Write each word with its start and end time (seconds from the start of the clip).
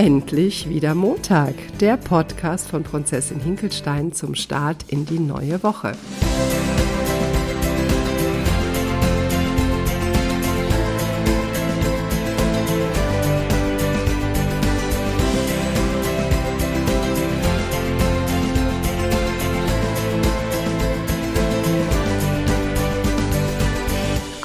Endlich 0.00 0.68
wieder 0.68 0.94
Montag, 0.94 1.54
der 1.80 1.96
Podcast 1.96 2.68
von 2.68 2.84
Prinzessin 2.84 3.40
Hinkelstein 3.40 4.12
zum 4.12 4.36
Start 4.36 4.84
in 4.86 5.06
die 5.06 5.18
neue 5.18 5.60
Woche. 5.64 5.90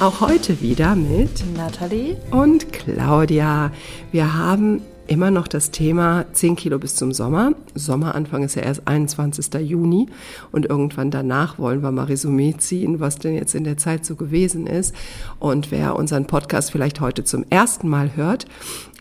Auch 0.00 0.20
heute 0.20 0.60
wieder 0.60 0.96
mit 0.96 1.44
Nathalie 1.56 2.16
und 2.32 2.72
Claudia. 2.72 3.70
Wir 4.10 4.34
haben 4.34 4.82
immer 5.06 5.30
noch 5.30 5.48
das 5.48 5.70
Thema 5.70 6.24
10 6.32 6.56
Kilo 6.56 6.78
bis 6.78 6.96
zum 6.96 7.12
Sommer. 7.12 7.52
Sommeranfang 7.74 8.42
ist 8.42 8.54
ja 8.56 8.62
erst 8.62 8.86
21. 8.86 9.54
Juni 9.60 10.08
und 10.52 10.66
irgendwann 10.66 11.10
danach 11.10 11.58
wollen 11.58 11.82
wir 11.82 11.90
mal 11.90 12.04
Resümee 12.04 12.54
ziehen, 12.58 13.00
was 13.00 13.16
denn 13.16 13.34
jetzt 13.34 13.54
in 13.54 13.64
der 13.64 13.76
Zeit 13.76 14.04
so 14.06 14.16
gewesen 14.16 14.66
ist. 14.66 14.94
Und 15.38 15.70
wer 15.70 15.96
unseren 15.96 16.26
Podcast 16.26 16.70
vielleicht 16.70 17.00
heute 17.00 17.24
zum 17.24 17.44
ersten 17.50 17.88
Mal 17.88 18.16
hört, 18.16 18.46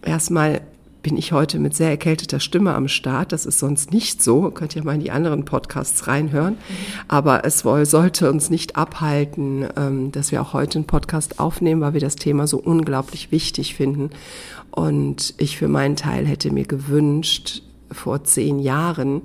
erstmal 0.04 0.62
bin 1.04 1.18
ich 1.18 1.34
heute 1.34 1.60
mit 1.60 1.76
sehr 1.76 1.90
erkälteter 1.90 2.40
Stimme 2.40 2.74
am 2.74 2.88
Start. 2.88 3.34
Das 3.34 3.46
ist 3.46 3.60
sonst 3.60 3.92
nicht 3.92 4.24
so. 4.24 4.50
Könnt 4.50 4.76
ihr 4.76 4.84
mal 4.84 4.96
in 4.96 5.02
die 5.02 5.12
anderen 5.12 5.44
Podcasts 5.44 6.08
reinhören. 6.08 6.58
Aber 7.10 7.44
es 7.46 7.60
sollte 7.60 8.32
uns 8.32 8.50
nicht 8.50 8.78
abhalten, 8.78 9.68
ähm, 9.76 10.12
dass 10.14 10.32
wir 10.32 10.42
auch 10.42 10.54
heute 10.54 10.80
einen 10.80 10.88
Podcast 10.88 11.40
aufnehmen, 11.40 11.82
weil 11.82 11.94
wir 11.94 12.02
das 12.02 12.16
Thema 12.16 12.48
so 12.48 12.58
unglaublich 12.58 13.32
wichtig 13.32 13.76
finden. 13.76 14.12
Und 14.72 15.36
ich 15.38 15.58
für 15.58 15.68
meinen 15.68 15.98
Teil 15.98 16.26
hätte 16.26 16.52
mir 16.52 16.66
gewünscht, 16.66 17.62
vor 17.92 18.24
zehn 18.24 18.60
Jahren, 18.60 19.22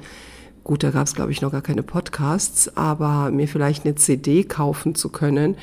gut, 0.68 0.82
da 0.82 0.90
gab 0.90 1.06
es 1.06 1.15
glaube 1.15 1.32
ich 1.32 1.40
noch 1.40 1.51
gar 1.51 1.62
keine 1.62 1.82
Podcasts, 1.82 2.76
aber 2.76 3.30
mir 3.30 3.48
vielleicht 3.48 3.87
eine 3.87 3.95
CD 3.95 4.45
kaufen 4.45 4.95
zu 4.95 5.09
können, 5.09 5.56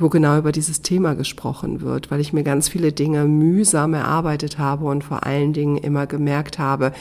wo 0.00 0.08
genau 0.08 0.36
über 0.36 0.50
dieses 0.50 0.82
Thema 0.82 1.14
gesprochen 1.14 1.80
wird, 1.80 2.10
weil 2.10 2.18
ich 2.20 2.32
mir 2.32 2.42
ganz 2.42 2.68
viele 2.68 2.92
Dinge 2.92 3.24
mühsam 3.24 3.94
erarbeitet 3.94 4.58
habe 4.58 4.86
und 4.86 5.04
vor 5.04 5.24
allen 5.24 5.52
Dingen 5.52 5.76
immer 5.76 6.08
gemerkt 6.08 6.58
habe, 6.58 6.92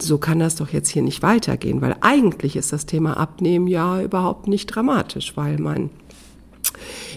so 0.00 0.18
kann 0.18 0.40
das 0.40 0.56
doch 0.56 0.70
jetzt 0.70 0.88
hier 0.88 1.02
nicht 1.02 1.22
weitergehen, 1.22 1.80
weil 1.80 1.94
eigentlich 2.00 2.56
ist 2.56 2.72
das 2.72 2.84
Thema 2.84 3.16
Abnehmen 3.16 3.68
ja 3.68 4.02
überhaupt 4.02 4.48
nicht 4.48 4.66
dramatisch, 4.66 5.36
weil 5.36 5.58
man 5.58 5.90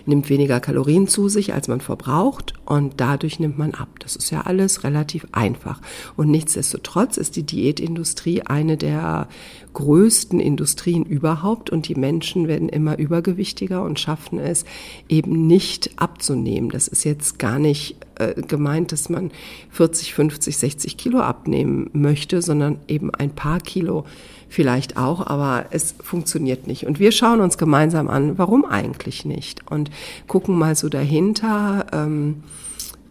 nimmt 0.09 0.29
weniger 0.29 0.59
Kalorien 0.59 1.07
zu 1.07 1.29
sich, 1.29 1.53
als 1.53 1.67
man 1.67 1.79
verbraucht 1.81 2.53
und 2.65 2.95
dadurch 2.97 3.39
nimmt 3.39 3.57
man 3.57 3.73
ab. 3.73 3.87
Das 3.99 4.15
ist 4.15 4.31
ja 4.31 4.41
alles 4.41 4.83
relativ 4.83 5.27
einfach. 5.31 5.81
Und 6.17 6.29
nichtsdestotrotz 6.29 7.17
ist 7.17 7.35
die 7.35 7.43
Diätindustrie 7.43 8.41
eine 8.41 8.75
der 8.75 9.29
größten 9.73 10.39
Industrien 10.39 11.05
überhaupt 11.05 11.69
und 11.69 11.87
die 11.87 11.95
Menschen 11.95 12.47
werden 12.47 12.69
immer 12.69 12.97
übergewichtiger 12.97 13.83
und 13.83 13.99
schaffen 13.99 14.39
es 14.39 14.65
eben 15.07 15.47
nicht 15.47 15.91
abzunehmen. 15.97 16.69
Das 16.69 16.87
ist 16.87 17.05
jetzt 17.05 17.39
gar 17.39 17.59
nicht 17.59 17.95
äh, 18.19 18.41
gemeint, 18.41 18.91
dass 18.91 19.09
man 19.09 19.31
40, 19.71 20.13
50, 20.13 20.57
60 20.57 20.97
Kilo 20.97 21.19
abnehmen 21.19 21.89
möchte, 21.93 22.41
sondern 22.41 22.79
eben 22.87 23.13
ein 23.13 23.31
paar 23.31 23.59
Kilo 23.59 24.05
vielleicht 24.49 24.97
auch, 24.97 25.25
aber 25.25 25.65
es 25.71 25.95
funktioniert 26.01 26.67
nicht. 26.67 26.85
Und 26.85 26.99
wir 26.99 27.11
schauen 27.11 27.39
uns 27.39 27.57
gemeinsam 27.57 28.09
an, 28.09 28.37
warum 28.37 28.65
eigentlich 28.65 29.25
nicht 29.25 29.69
und 29.71 29.91
gucken 30.27 30.57
mal 30.57 30.75
so 30.75 30.89
dahinter. 30.89 31.85
Ähm, 31.93 32.43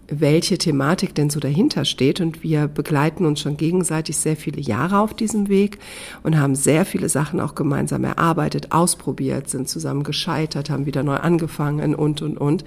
welche 0.09 0.59
Thematik 0.59 1.15
denn 1.15 1.31
so 1.31 1.39
dahinter 1.39 1.85
steht. 1.85 2.21
Und 2.21 2.43
wir 2.43 2.67
begleiten 2.67 3.27
uns 3.27 3.41
schon 3.41 3.57
gegenseitig 3.57 4.17
sehr 4.17 4.37
viele 4.37 4.61
Jahre 4.61 4.99
auf 5.01 5.15
diesem 5.15 5.49
Weg 5.49 5.79
und 6.23 6.39
haben 6.39 6.55
sehr 6.55 6.85
viele 6.85 7.09
Sachen 7.09 7.41
auch 7.41 7.55
gemeinsam 7.55 8.05
erarbeitet, 8.05 8.73
ausprobiert, 8.73 9.49
sind 9.49 9.69
zusammen 9.69 10.03
gescheitert, 10.03 10.71
haben 10.71 10.87
wieder 10.87 11.03
neu 11.03 11.17
angefangen 11.17 11.95
und, 11.95 12.23
und, 12.23 12.39
und. 12.39 12.65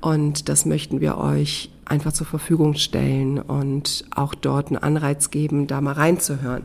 Und 0.00 0.48
das 0.48 0.64
möchten 0.64 1.00
wir 1.00 1.18
euch 1.18 1.70
einfach 1.84 2.12
zur 2.12 2.26
Verfügung 2.26 2.74
stellen 2.74 3.38
und 3.38 4.04
auch 4.10 4.34
dort 4.34 4.68
einen 4.68 4.78
Anreiz 4.78 5.30
geben, 5.30 5.66
da 5.66 5.80
mal 5.80 5.92
reinzuhören. 5.92 6.64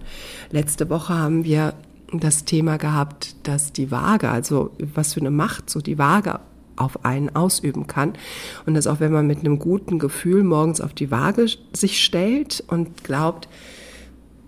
Letzte 0.52 0.90
Woche 0.90 1.14
haben 1.14 1.44
wir 1.44 1.74
das 2.12 2.46
Thema 2.46 2.78
gehabt, 2.78 3.36
dass 3.44 3.72
die 3.72 3.92
Waage, 3.92 4.30
also 4.30 4.72
was 4.94 5.14
für 5.14 5.22
eine 5.22 5.32
Macht 5.32 5.70
so 5.70 5.80
die 5.80 5.98
Waage 5.98 6.40
auf 6.82 7.06
einen 7.06 7.36
ausüben 7.36 7.88
kann. 7.88 8.14
Und 8.66 8.74
dass 8.74 8.88
auch 8.88 9.00
wenn 9.00 9.12
man 9.12 9.28
mit 9.28 9.40
einem 9.40 9.60
guten 9.60 10.00
Gefühl 10.00 10.44
morgens 10.44 10.82
auf 10.82 10.94
die 10.94 11.12
Waage 11.12 11.46
sich 11.74 12.04
stellt 12.04 12.64
und 12.68 13.04
glaubt, 13.04 13.48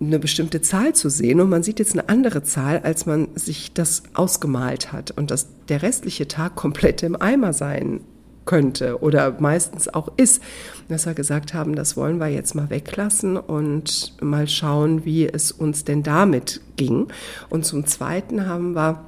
eine 0.00 0.18
bestimmte 0.18 0.60
Zahl 0.60 0.92
zu 0.94 1.08
sehen 1.08 1.40
und 1.40 1.48
man 1.48 1.62
sieht 1.62 1.78
jetzt 1.78 1.92
eine 1.92 2.08
andere 2.08 2.42
Zahl, 2.42 2.80
als 2.80 3.06
man 3.06 3.28
sich 3.36 3.72
das 3.72 4.02
ausgemalt 4.12 4.92
hat 4.92 5.12
und 5.12 5.30
dass 5.30 5.48
der 5.68 5.82
restliche 5.82 6.28
Tag 6.28 6.56
komplett 6.56 7.02
im 7.02 7.20
Eimer 7.20 7.52
sein 7.52 8.00
könnte 8.44 9.00
oder 9.02 9.40
meistens 9.40 9.88
auch 9.88 10.12
ist. 10.16 10.42
Dass 10.88 11.06
wir 11.06 11.14
gesagt 11.14 11.54
haben, 11.54 11.74
das 11.74 11.96
wollen 11.96 12.18
wir 12.18 12.28
jetzt 12.28 12.54
mal 12.54 12.70
weglassen 12.70 13.36
und 13.36 14.14
mal 14.20 14.48
schauen, 14.48 15.04
wie 15.04 15.26
es 15.26 15.52
uns 15.52 15.84
denn 15.84 16.02
damit 16.02 16.60
ging. 16.76 17.06
Und 17.48 17.64
zum 17.64 17.86
Zweiten 17.86 18.46
haben 18.46 18.74
wir 18.74 19.04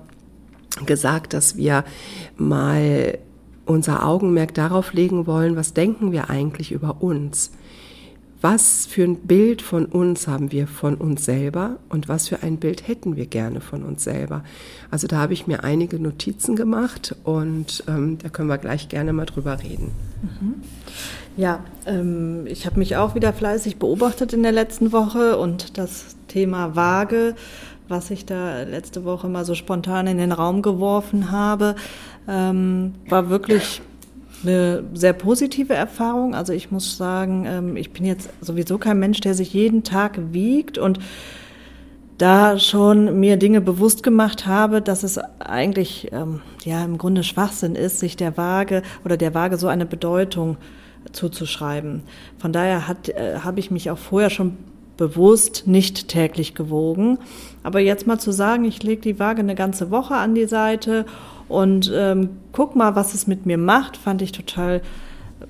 gesagt, 0.84 1.32
dass 1.32 1.56
wir 1.56 1.84
mal 2.37 3.19
unser 3.64 4.06
Augenmerk 4.06 4.54
darauf 4.54 4.92
legen 4.92 5.26
wollen, 5.26 5.56
was 5.56 5.75
denken 5.75 6.12
wir 6.12 6.31
eigentlich 6.31 6.72
über 6.72 7.03
uns? 7.03 7.50
Was 8.42 8.87
für 8.87 9.03
ein 9.03 9.16
Bild 9.16 9.62
von 9.62 9.87
uns 9.87 10.28
haben 10.28 10.53
wir 10.53 10.66
von 10.66 10.97
uns 10.97 11.25
selber 11.25 11.78
und 11.88 12.09
was 12.09 12.28
für 12.28 12.42
ein 12.42 12.59
Bild 12.59 12.87
hätten 12.87 13.16
wir 13.16 13.26
gerne 13.26 13.60
von 13.60 13.82
uns 13.82 14.04
selber? 14.04 14.44
Also 14.91 15.06
da 15.06 15.16
habe 15.16 15.32
ich 15.32 15.47
mir 15.47 15.64
einige 15.64 15.98
Notizen 15.98 16.54
gemacht 16.54 17.16
und 17.25 17.82
ähm, 17.88 18.19
da 18.22 18.28
können 18.28 18.48
wir 18.48 18.58
gleich 18.58 18.88
gerne 18.88 19.14
mal 19.14 19.25
drüber 19.25 19.62
reden. 19.62 19.91
Mhm. 20.22 20.54
Ja, 21.37 21.64
ähm, 21.87 22.47
ich 22.47 22.66
habe 22.66 22.78
mich 22.78 22.97
auch 22.97 23.14
wieder 23.14 23.32
fleißig 23.32 23.78
beobachtet 23.78 24.34
in 24.34 24.43
der 24.43 24.53
letzten 24.53 24.93
Woche 24.93 25.38
und 25.38 25.78
das 25.78 26.16
Thema 26.28 26.76
Waage 26.76 27.34
was 27.89 28.11
ich 28.11 28.27
da 28.27 28.63
letzte 28.63 29.05
Woche 29.05 29.29
mal 29.29 29.45
so 29.45 29.55
spontan 29.55 30.07
in 30.07 30.19
den 30.19 30.33
Raum 30.33 30.63
geworfen 30.63 31.31
habe, 31.31 31.77
ähm, 32.29 32.95
war 33.09 33.31
wirklich 33.31 33.81
eine 34.43 34.85
sehr 34.95 35.13
positive 35.13 35.75
Erfahrung. 35.75 36.35
Also 36.35 36.53
ich 36.53 36.71
muss 36.71 36.97
sagen, 36.97 37.47
ähm, 37.47 37.77
ich 37.77 37.93
bin 37.93 38.05
jetzt 38.05 38.31
sowieso 38.41 38.79
kein 38.79 38.99
Mensch, 38.99 39.21
der 39.21 39.35
sich 39.35 39.53
jeden 39.53 39.83
Tag 39.83 40.19
wiegt 40.33 40.79
und 40.79 40.99
da 42.19 42.59
schon 42.59 43.21
mir 43.21 43.37
Dinge 43.37 43.61
bewusst 43.61 44.03
gemacht 44.03 44.47
habe, 44.47 44.81
dass 44.81 45.03
es 45.03 45.19
eigentlich 45.39 46.09
ähm, 46.13 46.41
ja 46.65 46.85
im 46.85 46.99
Grunde 46.99 47.23
Schwachsinn 47.23 47.75
ist, 47.75 48.01
sich 48.01 48.17
der 48.17 48.37
Waage 48.37 48.83
oder 49.05 49.17
der 49.17 49.35
Waage 49.35 49.59
so 49.59 49.69
eine 49.69 49.87
Bedeutung 49.87 50.57
zuzuschreiben. 51.13 52.03
Von 52.39 52.53
daher 52.53 52.83
äh, 53.15 53.39
habe 53.41 53.61
ich 53.61 53.71
mich 53.71 53.91
auch 53.91 53.99
vorher 53.99 54.31
schon 54.31 54.57
bewusst 54.97 55.67
nicht 55.67 56.09
täglich 56.09 56.55
gewogen. 56.55 57.19
Aber 57.62 57.81
jetzt 57.81 58.07
mal 58.07 58.19
zu 58.19 58.33
sagen, 58.33 58.65
ich 58.65 58.83
lege 58.83 59.03
die 59.03 59.19
Waage 59.19 59.41
eine 59.41 59.55
ganze 59.55 59.91
Woche 59.91 60.15
an 60.15 60.34
die 60.34 60.47
Seite 60.47 61.07
und 61.49 61.93
ähm, 61.95 62.31
guck 62.53 62.77
mal, 62.77 62.97
was 62.97 63.15
es 63.15 63.27
mit 63.27 63.47
mir 63.47 63.59
macht, 63.59 63.97
fand 63.97 64.23
ich 64.23 64.33
total 64.33 64.83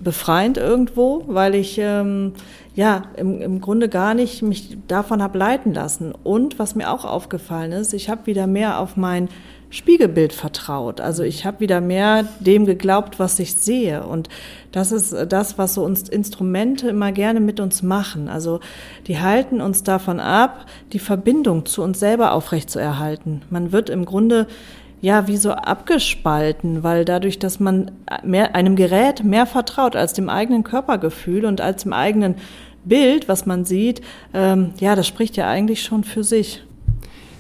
befreiend 0.01 0.59
irgendwo, 0.59 1.25
weil 1.27 1.55
ich 1.55 1.79
ähm, 1.79 2.33
ja 2.75 3.05
im, 3.17 3.41
im 3.41 3.61
Grunde 3.61 3.89
gar 3.89 4.15
nicht 4.15 4.43
mich 4.43 4.77
davon 4.89 5.23
habe 5.23 5.39
leiten 5.39 5.73
lassen. 5.73 6.13
Und 6.13 6.59
was 6.59 6.75
mir 6.75 6.93
auch 6.93 7.05
aufgefallen 7.05 7.73
ist, 7.73 7.95
ich 7.95 8.11
habe 8.11 8.27
wieder 8.27 8.47
mehr 8.47 8.81
auf 8.81 8.97
mein 8.97 9.29
Spiegelbild 9.69 10.33
vertraut. 10.33 11.01
Also 11.01 11.23
ich 11.23 11.45
habe 11.45 11.61
wieder 11.61 11.81
mehr 11.81 12.25
dem 12.41 12.67
geglaubt, 12.67 13.19
was 13.19 13.39
ich 13.39 13.55
sehe. 13.55 14.07
Und 14.07 14.29
das 14.73 14.93
ist 14.93 15.15
das, 15.29 15.59
was 15.59 15.75
so 15.75 15.85
uns 15.85 16.09
Instrumente 16.09 16.89
immer 16.89 17.13
gerne 17.13 17.41
mit 17.41 17.59
uns 17.59 17.83
machen. 17.83 18.29
Also 18.29 18.61
die 19.07 19.19
halten 19.19 19.61
uns 19.61 19.83
davon 19.83 20.21
ab, 20.21 20.67
die 20.93 20.99
Verbindung 20.99 21.67
zu 21.67 21.83
uns 21.83 21.99
selber 21.99 22.33
aufrechtzuerhalten. 22.33 23.43
Man 23.51 23.73
wird 23.73 23.91
im 23.91 24.05
Grunde 24.05 24.47
ja 25.01 25.27
wie 25.27 25.37
so 25.37 25.53
abgespalten, 25.53 26.83
weil 26.83 27.05
dadurch, 27.05 27.39
dass 27.39 27.61
man 27.61 27.91
mehr, 28.23 28.55
einem 28.55 28.77
Gerät 28.77 29.25
mehr 29.25 29.47
vertraut 29.47 29.97
als 29.97 30.13
dem 30.13 30.29
eigenen 30.29 30.65
Körpergefühl 30.65 31.45
und 31.45 31.61
als 31.61 31.83
dem 31.83 31.93
eigenen 31.93 32.37
Bild, 32.85 33.29
was 33.29 33.47
man 33.47 33.65
sieht, 33.65 34.01
ähm, 34.33 34.73
ja, 34.79 34.95
das 34.95 35.07
spricht 35.07 35.37
ja 35.37 35.49
eigentlich 35.49 35.83
schon 35.83 36.05
für 36.05 36.25
sich. 36.25 36.63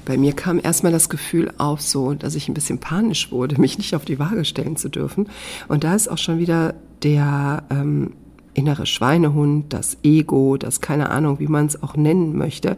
Bei 0.07 0.17
mir 0.17 0.33
kam 0.33 0.59
erstmal 0.63 0.93
das 0.93 1.11
Gefühl 1.11 1.53
auf, 1.59 1.83
so, 1.83 2.15
dass 2.15 2.35
ich 2.35 2.49
ein 2.49 2.55
bisschen 2.55 2.79
panisch 2.79 3.31
wurde, 3.31 3.61
mich 3.61 3.77
nicht 3.77 3.95
auf 3.95 4.07
die 4.07 4.19
Waage 4.19 4.47
stellen 4.47 4.77
zu 4.77 4.89
dürfen. 4.89 5.29
Und 5.69 5.85
da 5.85 5.95
ist 5.95 6.09
auch 6.09 6.19
schon 6.19 6.39
wieder 6.39 6.75
der, 7.03 7.65
ähm, 7.69 8.15
innere 8.57 8.87
Schweinehund, 8.87 9.73
das 9.73 9.99
Ego, 10.03 10.57
das 10.57 10.81
keine 10.81 11.11
Ahnung, 11.11 11.39
wie 11.39 11.47
man 11.47 11.67
es 11.67 11.83
auch 11.83 11.95
nennen 11.95 12.37
möchte, 12.37 12.77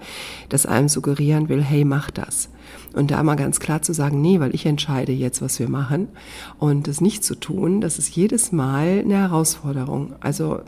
das 0.48 0.66
einem 0.66 0.88
suggerieren 0.88 1.48
will, 1.48 1.62
hey, 1.62 1.84
mach 1.84 2.10
das. 2.10 2.48
Und 2.94 3.10
da 3.10 3.22
mal 3.22 3.36
ganz 3.36 3.60
klar 3.60 3.80
zu 3.82 3.92
sagen, 3.92 4.20
nee, 4.20 4.40
weil 4.40 4.54
ich 4.54 4.66
entscheide 4.66 5.12
jetzt, 5.12 5.40
was 5.40 5.58
wir 5.58 5.69
machen. 5.69 6.08
Und 6.58 6.88
es 6.88 7.00
nicht 7.00 7.22
zu 7.22 7.36
tun, 7.36 7.80
das 7.80 7.98
ist 7.98 8.14
jedes 8.14 8.50
Mal 8.50 9.02
eine 9.04 9.19
Herausforderung. 9.19 10.14
Also 10.20 10.60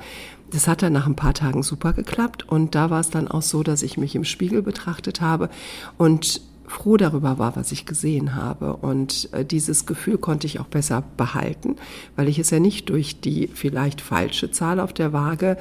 das 0.50 0.68
hat 0.68 0.82
dann 0.82 0.92
nach 0.92 1.06
ein 1.06 1.16
paar 1.16 1.34
Tagen 1.34 1.62
super 1.62 1.92
geklappt. 1.92 2.48
Und 2.48 2.74
da 2.74 2.90
war 2.90 3.00
es 3.00 3.10
dann 3.10 3.28
auch 3.28 3.42
so, 3.42 3.62
dass 3.62 3.82
ich 3.82 3.96
mich 3.96 4.14
im 4.14 4.24
Spiegel 4.24 4.62
betrachtet 4.62 5.20
habe 5.20 5.50
und 5.98 6.40
froh 6.70 6.96
darüber 6.96 7.38
war, 7.38 7.56
was 7.56 7.72
ich 7.72 7.84
gesehen 7.84 8.36
habe. 8.36 8.76
Und 8.76 9.28
äh, 9.32 9.44
dieses 9.44 9.86
Gefühl 9.86 10.18
konnte 10.18 10.46
ich 10.46 10.60
auch 10.60 10.66
besser 10.66 11.02
behalten, 11.16 11.76
weil 12.14 12.28
ich 12.28 12.38
es 12.38 12.50
ja 12.50 12.60
nicht 12.60 12.88
durch 12.88 13.20
die 13.20 13.48
vielleicht 13.48 14.00
falsche 14.00 14.52
Zahl 14.52 14.78
auf 14.78 14.92
der 14.92 15.12
Waage 15.12 15.58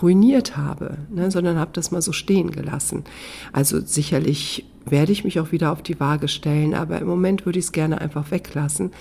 ruiniert 0.00 0.56
habe, 0.56 0.98
ne, 1.10 1.30
sondern 1.30 1.58
habe 1.58 1.72
das 1.74 1.90
mal 1.90 2.00
so 2.00 2.12
stehen 2.12 2.52
gelassen. 2.52 3.04
Also 3.52 3.80
sicherlich 3.80 4.64
werde 4.86 5.12
ich 5.12 5.24
mich 5.24 5.40
auch 5.40 5.52
wieder 5.52 5.72
auf 5.72 5.82
die 5.82 5.98
Waage 5.98 6.28
stellen, 6.28 6.74
aber 6.74 7.00
im 7.00 7.08
Moment 7.08 7.44
würde 7.44 7.58
ich 7.58 7.66
es 7.66 7.72
gerne 7.72 8.00
einfach 8.00 8.30
weglassen, 8.30 8.92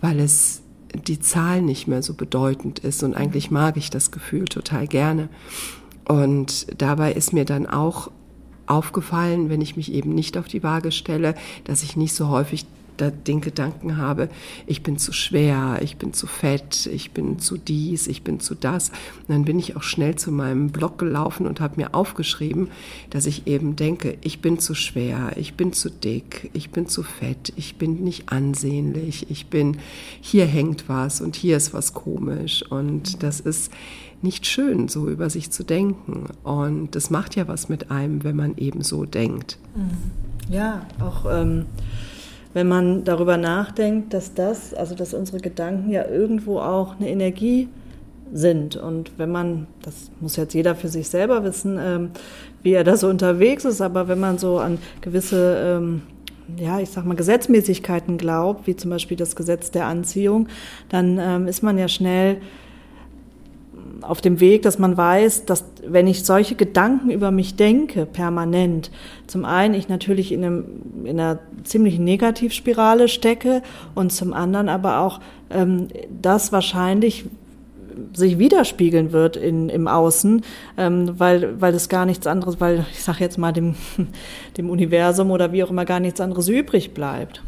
weil 0.00 0.20
es 0.20 0.62
die 1.06 1.20
Zahl 1.20 1.60
nicht 1.60 1.86
mehr 1.86 2.02
so 2.02 2.14
bedeutend 2.14 2.78
ist 2.80 3.02
und 3.02 3.14
eigentlich 3.14 3.50
mag 3.50 3.76
ich 3.76 3.90
das 3.90 4.10
Gefühl 4.10 4.46
total 4.46 4.88
gerne. 4.88 5.28
Und 6.08 6.80
dabei 6.80 7.12
ist 7.12 7.32
mir 7.32 7.44
dann 7.44 7.66
auch 7.66 8.10
aufgefallen, 8.70 9.50
wenn 9.50 9.60
ich 9.60 9.76
mich 9.76 9.92
eben 9.92 10.14
nicht 10.14 10.38
auf 10.38 10.48
die 10.48 10.62
Waage 10.62 10.92
stelle, 10.92 11.34
dass 11.64 11.82
ich 11.82 11.96
nicht 11.96 12.14
so 12.14 12.28
häufig 12.28 12.66
den 13.08 13.40
Gedanken 13.40 13.96
habe, 13.96 14.28
ich 14.66 14.82
bin 14.82 14.98
zu 14.98 15.12
schwer, 15.12 15.78
ich 15.82 15.96
bin 15.96 16.12
zu 16.12 16.26
fett, 16.26 16.86
ich 16.86 17.12
bin 17.12 17.38
zu 17.38 17.56
dies, 17.56 18.06
ich 18.06 18.22
bin 18.22 18.40
zu 18.40 18.54
das. 18.54 18.90
Und 18.90 19.30
dann 19.30 19.44
bin 19.44 19.58
ich 19.58 19.76
auch 19.76 19.82
schnell 19.82 20.16
zu 20.16 20.30
meinem 20.30 20.70
Blog 20.70 20.98
gelaufen 20.98 21.46
und 21.46 21.60
habe 21.60 21.80
mir 21.80 21.94
aufgeschrieben, 21.94 22.68
dass 23.08 23.26
ich 23.26 23.46
eben 23.46 23.76
denke, 23.76 24.18
ich 24.20 24.40
bin 24.40 24.58
zu 24.58 24.74
schwer, 24.74 25.32
ich 25.36 25.54
bin 25.54 25.72
zu 25.72 25.90
dick, 25.90 26.50
ich 26.52 26.70
bin 26.70 26.86
zu 26.88 27.02
fett, 27.02 27.52
ich 27.56 27.76
bin 27.76 28.04
nicht 28.04 28.30
ansehnlich, 28.30 29.30
ich 29.30 29.46
bin, 29.46 29.78
hier 30.20 30.46
hängt 30.46 30.88
was 30.88 31.20
und 31.20 31.36
hier 31.36 31.56
ist 31.56 31.72
was 31.72 31.94
komisch. 31.94 32.64
Und 32.68 33.22
das 33.22 33.40
ist 33.40 33.72
nicht 34.22 34.46
schön, 34.46 34.88
so 34.88 35.08
über 35.08 35.30
sich 35.30 35.50
zu 35.50 35.64
denken. 35.64 36.26
Und 36.42 36.94
das 36.94 37.10
macht 37.10 37.36
ja 37.36 37.48
was 37.48 37.68
mit 37.68 37.90
einem, 37.90 38.24
wenn 38.24 38.36
man 38.36 38.56
eben 38.56 38.82
so 38.82 39.04
denkt. 39.04 39.58
Mhm. 39.74 40.54
Ja, 40.54 40.86
auch 41.00 41.26
ähm, 41.30 41.66
wenn 42.52 42.68
man 42.68 43.04
darüber 43.04 43.36
nachdenkt, 43.36 44.12
dass 44.12 44.34
das, 44.34 44.74
also 44.74 44.94
dass 44.94 45.14
unsere 45.14 45.38
Gedanken 45.38 45.90
ja 45.90 46.06
irgendwo 46.06 46.58
auch 46.58 46.96
eine 46.98 47.08
Energie 47.08 47.68
sind. 48.32 48.76
Und 48.76 49.12
wenn 49.18 49.30
man, 49.30 49.66
das 49.82 50.10
muss 50.20 50.36
jetzt 50.36 50.54
jeder 50.54 50.74
für 50.74 50.88
sich 50.88 51.08
selber 51.08 51.44
wissen, 51.44 51.78
ähm, 51.80 52.10
wie 52.62 52.72
er 52.72 52.84
da 52.84 52.96
so 52.96 53.08
unterwegs 53.08 53.64
ist, 53.64 53.80
aber 53.80 54.08
wenn 54.08 54.20
man 54.20 54.38
so 54.38 54.58
an 54.58 54.78
gewisse 55.00 55.56
ähm, 55.64 56.02
ja, 56.56 56.80
ich 56.80 56.90
sag 56.90 57.04
mal, 57.04 57.14
Gesetzmäßigkeiten 57.14 58.18
glaubt, 58.18 58.66
wie 58.66 58.74
zum 58.74 58.90
Beispiel 58.90 59.16
das 59.16 59.36
Gesetz 59.36 59.70
der 59.70 59.86
Anziehung, 59.86 60.48
dann 60.88 61.18
ähm, 61.20 61.46
ist 61.46 61.62
man 61.62 61.78
ja 61.78 61.86
schnell 61.86 62.38
auf 64.02 64.20
dem 64.20 64.40
Weg, 64.40 64.62
dass 64.62 64.78
man 64.78 64.96
weiß, 64.96 65.44
dass 65.44 65.64
wenn 65.86 66.06
ich 66.06 66.24
solche 66.24 66.54
Gedanken 66.54 67.10
über 67.10 67.30
mich 67.30 67.56
denke, 67.56 68.06
permanent, 68.06 68.90
zum 69.26 69.44
einen 69.44 69.74
ich 69.74 69.88
natürlich 69.88 70.32
in, 70.32 70.44
einem, 70.44 70.64
in 71.04 71.20
einer 71.20 71.38
ziemlichen 71.64 72.04
Negativspirale 72.04 73.08
stecke 73.08 73.62
und 73.94 74.12
zum 74.12 74.32
anderen 74.32 74.68
aber 74.68 75.00
auch 75.00 75.20
ähm, 75.50 75.88
das 76.20 76.52
wahrscheinlich 76.52 77.26
sich 78.12 78.38
widerspiegeln 78.38 79.12
wird 79.12 79.36
in, 79.36 79.68
im 79.68 79.88
Außen, 79.88 80.42
ähm, 80.78 81.18
weil, 81.18 81.60
weil 81.60 81.74
es 81.74 81.88
gar 81.88 82.06
nichts 82.06 82.26
anderes, 82.26 82.60
weil 82.60 82.86
ich 82.92 83.02
sage 83.02 83.20
jetzt 83.20 83.38
mal 83.38 83.52
dem, 83.52 83.74
dem 84.56 84.70
Universum 84.70 85.30
oder 85.30 85.52
wie 85.52 85.62
auch 85.64 85.70
immer 85.70 85.84
gar 85.84 86.00
nichts 86.00 86.20
anderes 86.20 86.48
übrig 86.48 86.94
bleibt. 86.94 87.42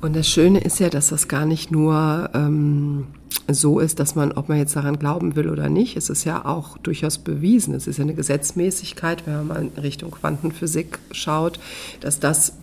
Und 0.00 0.14
das 0.14 0.28
Schöne 0.28 0.60
ist 0.60 0.78
ja, 0.78 0.90
dass 0.90 1.08
das 1.08 1.26
gar 1.26 1.46
nicht 1.46 1.70
nur 1.70 2.30
ähm, 2.34 3.06
so 3.48 3.80
ist, 3.80 3.98
dass 3.98 4.14
man, 4.14 4.32
ob 4.32 4.48
man 4.48 4.58
jetzt 4.58 4.76
daran 4.76 4.98
glauben 4.98 5.36
will 5.36 5.48
oder 5.48 5.68
nicht, 5.68 5.96
es 5.96 6.10
ist 6.10 6.24
ja 6.24 6.44
auch 6.44 6.78
durchaus 6.78 7.18
bewiesen. 7.18 7.74
Es 7.74 7.86
ist 7.86 7.98
ja 7.98 8.04
eine 8.04 8.14
Gesetzmäßigkeit, 8.14 9.26
wenn 9.26 9.34
man 9.34 9.46
mal 9.46 9.62
in 9.62 9.82
Richtung 9.82 10.10
Quantenphysik 10.10 10.98
schaut, 11.12 11.58
dass 12.00 12.20
das, 12.20 12.54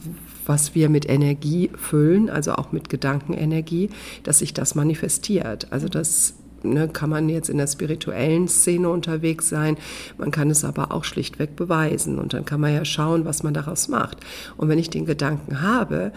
was 0.45 0.75
wir 0.75 0.89
mit 0.89 1.09
Energie 1.09 1.71
füllen, 1.75 2.30
also 2.30 2.53
auch 2.53 2.71
mit 2.71 2.89
Gedankenenergie, 2.89 3.89
dass 4.24 4.39
sich 4.39 4.53
das 4.53 4.75
manifestiert. 4.75 5.68
Also 5.71 5.88
das 5.88 6.35
ne, 6.63 6.88
kann 6.88 7.09
man 7.09 7.30
jetzt 7.30 7.50
in 7.50 7.57
der 7.57 7.68
spirituellen 7.68 8.47
Szene 8.47 8.89
unterwegs 8.89 9.50
sein, 9.50 9.77
man 10.18 10.31
kann 10.31 10.50
es 10.50 10.63
aber 10.65 10.91
auch 10.91 11.03
schlichtweg 11.03 11.56
beweisen 11.56 12.19
und 12.19 12.33
dann 12.33 12.45
kann 12.45 12.62
man 12.62 12.74
ja 12.74 12.85
schauen, 12.85 13.25
was 13.25 13.44
man 13.44 13.53
daraus 13.53 13.88
macht. 13.88 14.18
Und 14.57 14.69
wenn 14.69 14.80
ich 14.80 14.89
den 14.89 15.06
Gedanken 15.06 15.62
habe, 15.62 16.12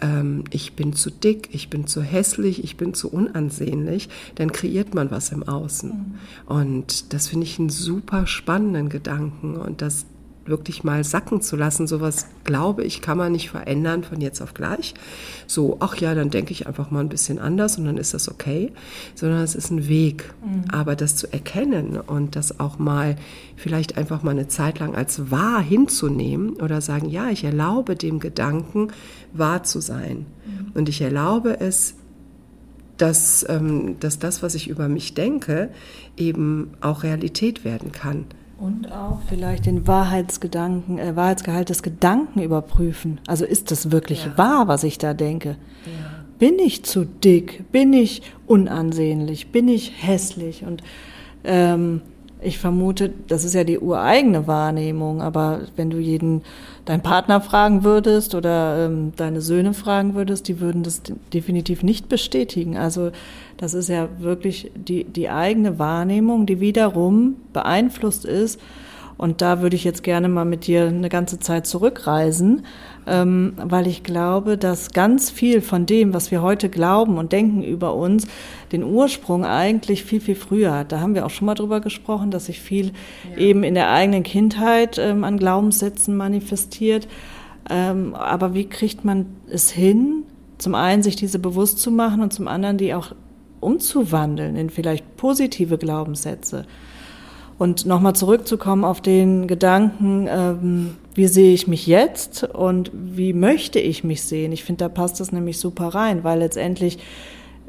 ähm, 0.00 0.44
ich 0.50 0.74
bin 0.74 0.92
zu 0.92 1.10
dick, 1.10 1.48
ich 1.52 1.70
bin 1.70 1.86
zu 1.86 2.02
hässlich, 2.02 2.62
ich 2.64 2.76
bin 2.76 2.94
zu 2.94 3.10
unansehnlich, 3.10 4.08
dann 4.34 4.52
kreiert 4.52 4.94
man 4.94 5.10
was 5.10 5.30
im 5.30 5.42
Außen. 5.42 5.90
Mhm. 5.90 6.14
Und 6.46 7.12
das 7.12 7.28
finde 7.28 7.46
ich 7.46 7.58
einen 7.58 7.70
super 7.70 8.26
spannenden 8.26 8.88
Gedanken 8.88 9.56
und 9.56 9.82
das 9.82 10.06
wirklich 10.48 10.84
mal 10.84 11.04
sacken 11.04 11.40
zu 11.40 11.56
lassen. 11.56 11.86
Sowas, 11.86 12.26
glaube 12.44 12.84
ich, 12.84 13.02
kann 13.02 13.18
man 13.18 13.32
nicht 13.32 13.50
verändern 13.50 14.04
von 14.04 14.20
jetzt 14.20 14.40
auf 14.40 14.54
gleich. 14.54 14.94
So, 15.46 15.76
ach 15.80 15.96
ja, 15.96 16.14
dann 16.14 16.30
denke 16.30 16.52
ich 16.52 16.66
einfach 16.66 16.90
mal 16.90 17.00
ein 17.00 17.08
bisschen 17.08 17.38
anders 17.38 17.78
und 17.78 17.84
dann 17.84 17.96
ist 17.96 18.14
das 18.14 18.28
okay, 18.28 18.72
sondern 19.14 19.42
es 19.42 19.54
ist 19.54 19.70
ein 19.70 19.88
Weg. 19.88 20.32
Mhm. 20.44 20.64
Aber 20.70 20.96
das 20.96 21.16
zu 21.16 21.32
erkennen 21.32 21.98
und 21.98 22.36
das 22.36 22.60
auch 22.60 22.78
mal 22.78 23.16
vielleicht 23.56 23.96
einfach 23.96 24.22
mal 24.22 24.32
eine 24.32 24.48
Zeit 24.48 24.78
lang 24.78 24.94
als 24.94 25.30
wahr 25.30 25.60
hinzunehmen 25.60 26.54
oder 26.54 26.80
sagen, 26.80 27.08
ja, 27.08 27.30
ich 27.30 27.44
erlaube 27.44 27.96
dem 27.96 28.20
Gedanken, 28.20 28.88
wahr 29.32 29.62
zu 29.62 29.80
sein. 29.80 30.26
Mhm. 30.46 30.72
Und 30.74 30.88
ich 30.88 31.00
erlaube 31.00 31.60
es, 31.60 31.94
dass, 32.96 33.44
ähm, 33.48 33.96
dass 34.00 34.18
das, 34.18 34.42
was 34.42 34.54
ich 34.54 34.68
über 34.68 34.88
mich 34.88 35.14
denke, 35.14 35.70
eben 36.16 36.70
auch 36.80 37.02
Realität 37.02 37.64
werden 37.64 37.92
kann. 37.92 38.24
Und 38.58 38.90
auch 38.90 39.18
vielleicht 39.28 39.66
den 39.66 39.86
Wahrheitsgedanken, 39.86 40.98
äh, 40.98 41.14
Wahrheitsgehalt 41.14 41.68
des 41.68 41.82
Gedanken 41.82 42.40
überprüfen. 42.42 43.20
Also 43.26 43.44
ist 43.44 43.70
das 43.70 43.90
wirklich 43.90 44.24
ja. 44.24 44.38
wahr, 44.38 44.68
was 44.68 44.82
ich 44.82 44.96
da 44.96 45.12
denke? 45.12 45.56
Ja. 45.84 46.24
Bin 46.38 46.58
ich 46.58 46.84
zu 46.84 47.04
dick? 47.04 47.70
Bin 47.70 47.92
ich 47.92 48.22
unansehnlich? 48.46 49.52
Bin 49.52 49.68
ich 49.68 49.92
hässlich? 50.06 50.64
Und 50.64 50.82
ähm, 51.44 52.00
ich 52.40 52.58
vermute, 52.58 53.12
das 53.28 53.44
ist 53.44 53.54
ja 53.54 53.64
die 53.64 53.78
ureigene 53.78 54.46
Wahrnehmung, 54.46 55.22
aber 55.22 55.62
wenn 55.76 55.90
du 55.90 55.98
jeden, 55.98 56.42
deinen 56.84 57.02
Partner 57.02 57.40
fragen 57.40 57.82
würdest 57.84 58.34
oder 58.34 58.86
ähm, 58.86 59.12
deine 59.16 59.40
Söhne 59.40 59.74
fragen 59.74 60.14
würdest, 60.14 60.48
die 60.48 60.60
würden 60.60 60.82
das 60.82 61.02
definitiv 61.32 61.82
nicht 61.82 62.08
bestätigen. 62.08 62.76
Also 62.76 63.10
das 63.56 63.74
ist 63.74 63.88
ja 63.88 64.08
wirklich 64.18 64.70
die, 64.74 65.04
die 65.04 65.28
eigene 65.28 65.78
Wahrnehmung, 65.78 66.46
die 66.46 66.60
wiederum 66.60 67.36
beeinflusst 67.52 68.24
ist. 68.24 68.60
Und 69.18 69.40
da 69.40 69.62
würde 69.62 69.76
ich 69.76 69.84
jetzt 69.84 70.02
gerne 70.02 70.28
mal 70.28 70.44
mit 70.44 70.66
dir 70.66 70.88
eine 70.88 71.08
ganze 71.08 71.38
Zeit 71.38 71.66
zurückreisen 71.66 72.64
ähm, 73.06 73.52
weil 73.56 73.86
ich 73.86 74.02
glaube, 74.02 74.58
dass 74.58 74.90
ganz 74.90 75.30
viel 75.30 75.60
von 75.60 75.86
dem, 75.86 76.12
was 76.12 76.30
wir 76.30 76.42
heute 76.42 76.68
glauben 76.68 77.18
und 77.18 77.32
denken 77.32 77.62
über 77.62 77.94
uns, 77.94 78.26
den 78.72 78.82
Ursprung 78.82 79.44
eigentlich 79.44 80.04
viel, 80.04 80.20
viel 80.20 80.34
früher 80.34 80.74
hat. 80.74 80.92
Da 80.92 81.00
haben 81.00 81.14
wir 81.14 81.24
auch 81.24 81.30
schon 81.30 81.46
mal 81.46 81.54
drüber 81.54 81.80
gesprochen, 81.80 82.30
dass 82.30 82.46
sich 82.46 82.60
viel 82.60 82.92
ja. 83.30 83.38
eben 83.38 83.62
in 83.62 83.74
der 83.74 83.90
eigenen 83.90 84.24
Kindheit 84.24 84.98
ähm, 84.98 85.22
an 85.22 85.38
Glaubenssätzen 85.38 86.16
manifestiert. 86.16 87.06
Ähm, 87.70 88.14
aber 88.14 88.54
wie 88.54 88.68
kriegt 88.68 89.04
man 89.04 89.26
es 89.48 89.70
hin, 89.70 90.24
zum 90.58 90.74
einen 90.74 91.02
sich 91.02 91.16
diese 91.16 91.38
bewusst 91.38 91.78
zu 91.78 91.90
machen 91.90 92.22
und 92.22 92.32
zum 92.32 92.48
anderen 92.48 92.78
die 92.78 92.94
auch 92.94 93.12
umzuwandeln 93.66 94.56
in 94.56 94.70
vielleicht 94.70 95.16
positive 95.16 95.76
Glaubenssätze? 95.76 96.64
Und 97.58 97.86
nochmal 97.86 98.14
zurückzukommen 98.14 98.84
auf 98.84 99.00
den 99.00 99.46
Gedanken, 99.46 100.28
ähm, 100.30 100.96
wie 101.14 101.26
sehe 101.26 101.54
ich 101.54 101.66
mich 101.66 101.86
jetzt 101.86 102.44
und 102.44 102.90
wie 102.92 103.32
möchte 103.32 103.78
ich 103.78 104.04
mich 104.04 104.22
sehen? 104.22 104.52
Ich 104.52 104.62
finde, 104.62 104.84
da 104.84 104.88
passt 104.90 105.20
das 105.20 105.32
nämlich 105.32 105.58
super 105.58 105.88
rein, 105.88 106.22
weil 106.22 106.40
letztendlich 106.40 106.98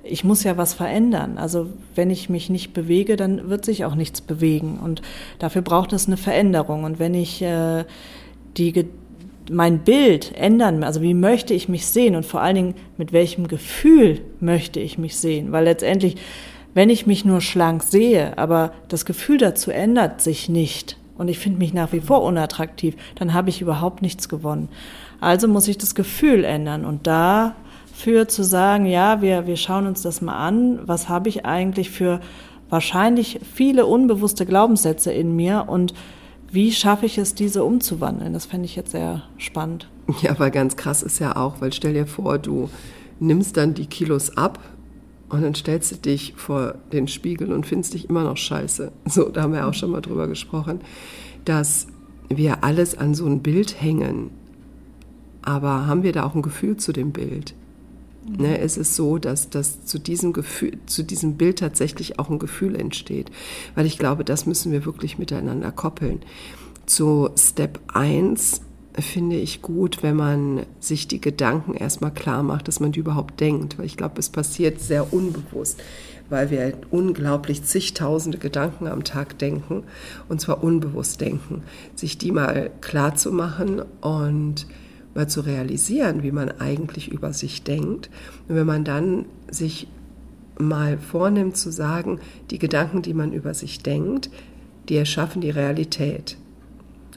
ich 0.10 0.24
muss 0.24 0.44
ja 0.44 0.58
was 0.58 0.74
verändern. 0.74 1.38
Also 1.38 1.68
wenn 1.96 2.10
ich 2.10 2.30
mich 2.30 2.50
nicht 2.50 2.74
bewege, 2.74 3.16
dann 3.16 3.50
wird 3.50 3.66
sich 3.66 3.86
auch 3.86 3.96
nichts 3.96 4.22
bewegen. 4.22 4.80
Und 4.82 5.02
dafür 5.40 5.62
braucht 5.62 5.94
es 5.94 6.08
eine 6.08 6.18
Veränderung. 6.18 6.84
Und 6.84 7.00
wenn 7.00 7.14
ich 7.14 7.42
äh, 7.42 7.84
die, 8.58 8.88
mein 9.50 9.80
Bild 9.80 10.34
ändern, 10.36 10.84
also 10.84 11.02
wie 11.02 11.14
möchte 11.14 11.54
ich 11.54 11.70
mich 11.70 11.86
sehen 11.86 12.16
und 12.16 12.26
vor 12.26 12.42
allen 12.42 12.56
Dingen 12.56 12.76
mit 12.98 13.14
welchem 13.14 13.48
Gefühl 13.48 14.22
möchte 14.40 14.80
ich 14.80 14.98
mich 14.98 15.16
sehen, 15.18 15.52
weil 15.52 15.66
letztendlich 15.66 16.18
wenn 16.78 16.92
ich 16.92 17.08
mich 17.08 17.26
nur 17.26 17.42
schlank 17.42 17.82
sehe, 17.82 18.38
aber 18.38 18.72
das 18.88 19.06
Gefühl 19.06 19.40
dazu 19.40 19.72
ändert 19.72 20.22
sich 20.22 20.48
nicht 20.48 20.96
und 21.18 21.28
ich 21.28 21.40
finde 21.40 21.58
mich 21.58 21.74
nach 21.74 21.92
wie 21.92 22.02
vor 22.02 22.22
unattraktiv, 22.22 22.96
dann 23.16 23.34
habe 23.34 23.50
ich 23.50 23.62
überhaupt 23.62 24.04
nichts 24.04 24.30
gewonnen. 24.30 24.70
Also 25.20 25.48
muss 25.48 25.68
ich 25.68 25.80
das 25.80 25.96
Gefühl 25.96 26.44
ändern 26.44 26.86
und 26.86 27.08
dafür 27.08 28.28
zu 28.28 28.44
sagen, 28.44 28.86
ja, 28.86 29.24
wir, 29.24 29.48
wir 29.48 29.58
schauen 29.58 29.88
uns 29.88 30.04
das 30.04 30.22
mal 30.22 30.38
an, 30.38 30.80
was 30.88 31.10
habe 31.10 31.30
ich 31.30 31.48
eigentlich 31.48 31.90
für 31.90 32.20
wahrscheinlich 32.70 33.40
viele 33.56 33.88
unbewusste 33.88 34.46
Glaubenssätze 34.46 35.12
in 35.12 35.36
mir 35.36 35.66
und 35.68 35.96
wie 36.52 36.72
schaffe 36.72 37.06
ich 37.06 37.18
es, 37.18 37.36
diese 37.36 37.64
umzuwandeln? 37.64 38.34
Das 38.34 38.46
fände 38.46 38.66
ich 38.66 38.76
jetzt 38.76 38.92
sehr 38.92 39.24
spannend. 39.38 39.90
Ja, 40.22 40.32
aber 40.32 40.52
ganz 40.52 40.78
krass 40.78 41.04
ist 41.04 41.20
ja 41.20 41.36
auch, 41.36 41.60
weil 41.60 41.74
stell 41.74 41.94
dir 41.94 42.08
vor, 42.08 42.38
du 42.38 42.70
nimmst 43.20 43.58
dann 43.58 43.74
die 43.74 43.88
Kilos 43.88 44.38
ab 44.38 44.58
und 45.28 45.42
dann 45.42 45.54
stellst 45.54 45.92
du 45.92 45.96
dich 45.98 46.34
vor 46.38 46.76
den 46.94 47.10
Spiegel 47.10 47.52
und 47.52 47.66
findest 47.66 47.94
dich 47.94 48.10
immer 48.10 48.24
noch 48.24 48.38
scheiße. 48.38 48.92
So, 49.06 49.28
da 49.28 49.42
haben 49.42 49.52
wir 49.52 49.68
auch 49.68 49.74
schon 49.74 49.92
mal 49.92 50.00
drüber 50.00 50.28
gesprochen, 50.28 50.80
dass 51.44 51.88
wir 52.30 52.64
alles 52.64 52.98
an 52.98 53.16
so 53.16 53.26
ein 53.26 53.42
Bild 53.42 53.82
hängen. 53.82 54.32
Aber 55.42 55.88
haben 55.88 56.04
wir 56.04 56.14
da 56.14 56.26
auch 56.26 56.36
ein 56.36 56.42
Gefühl 56.42 56.78
zu 56.78 56.94
dem 56.94 57.12
Bild? 57.12 57.54
Ne, 58.28 58.60
es 58.60 58.76
ist 58.76 58.96
so, 58.96 59.18
dass, 59.18 59.50
dass 59.50 59.86
zu, 59.86 60.00
diesem 60.00 60.34
Gefühl, 60.34 60.78
zu 60.86 61.04
diesem 61.04 61.38
Bild 61.38 61.60
tatsächlich 61.60 62.20
auch 62.20 62.30
ein 62.30 62.40
Gefühl 62.40 62.76
entsteht. 62.76 63.32
Weil 63.76 63.86
ich 63.86 63.98
glaube, 63.98 64.26
das 64.26 64.46
müssen 64.46 64.74
wir 64.74 64.86
wirklich 64.86 65.18
miteinander 65.18 65.72
koppeln. 65.72 66.20
Zu 66.86 67.30
Step 67.38 67.80
1 67.88 68.62
finde 69.00 69.38
ich 69.38 69.62
gut, 69.62 70.04
wenn 70.04 70.16
man 70.16 70.66
sich 70.80 71.08
die 71.08 71.22
Gedanken 71.22 71.74
erstmal 71.74 72.14
klar 72.14 72.44
macht, 72.44 72.68
dass 72.68 72.80
man 72.80 72.92
die 72.92 73.00
überhaupt 73.00 73.40
denkt. 73.40 73.78
Weil 73.78 73.86
ich 73.86 73.96
glaube, 73.96 74.20
es 74.20 74.30
passiert 74.30 74.82
sehr 74.82 75.14
unbewusst, 75.14 75.82
weil 76.30 76.52
wir 76.52 76.74
unglaublich 76.92 77.64
zigtausende 77.64 78.40
Gedanken 78.40 78.88
am 78.88 79.06
Tag 79.06 79.40
denken 79.40 79.84
und 80.28 80.42
zwar 80.42 80.64
unbewusst 80.64 81.22
denken. 81.22 81.64
Sich 81.96 82.18
die 82.18 82.32
mal 82.34 82.72
klar 82.82 83.16
zu 83.16 83.32
machen 83.32 83.82
und 84.02 84.68
mal 85.18 85.28
zu 85.28 85.42
realisieren, 85.42 86.24
wie 86.24 86.32
man 86.32 86.50
eigentlich 86.62 87.12
über 87.12 87.34
sich 87.34 87.64
denkt. 87.64 88.10
Und 88.48 88.56
wenn 88.56 88.68
man 88.68 88.86
dann 88.86 89.26
sich 89.50 89.88
mal 90.60 90.98
vornimmt 90.98 91.58
zu 91.58 91.72
sagen, 91.72 92.20
die 92.52 92.60
Gedanken, 92.60 93.02
die 93.02 93.14
man 93.14 93.34
über 93.34 93.54
sich 93.54 93.84
denkt, 93.84 94.30
die 94.88 94.96
erschaffen 94.96 95.42
die 95.42 95.50
Realität. 95.50 96.38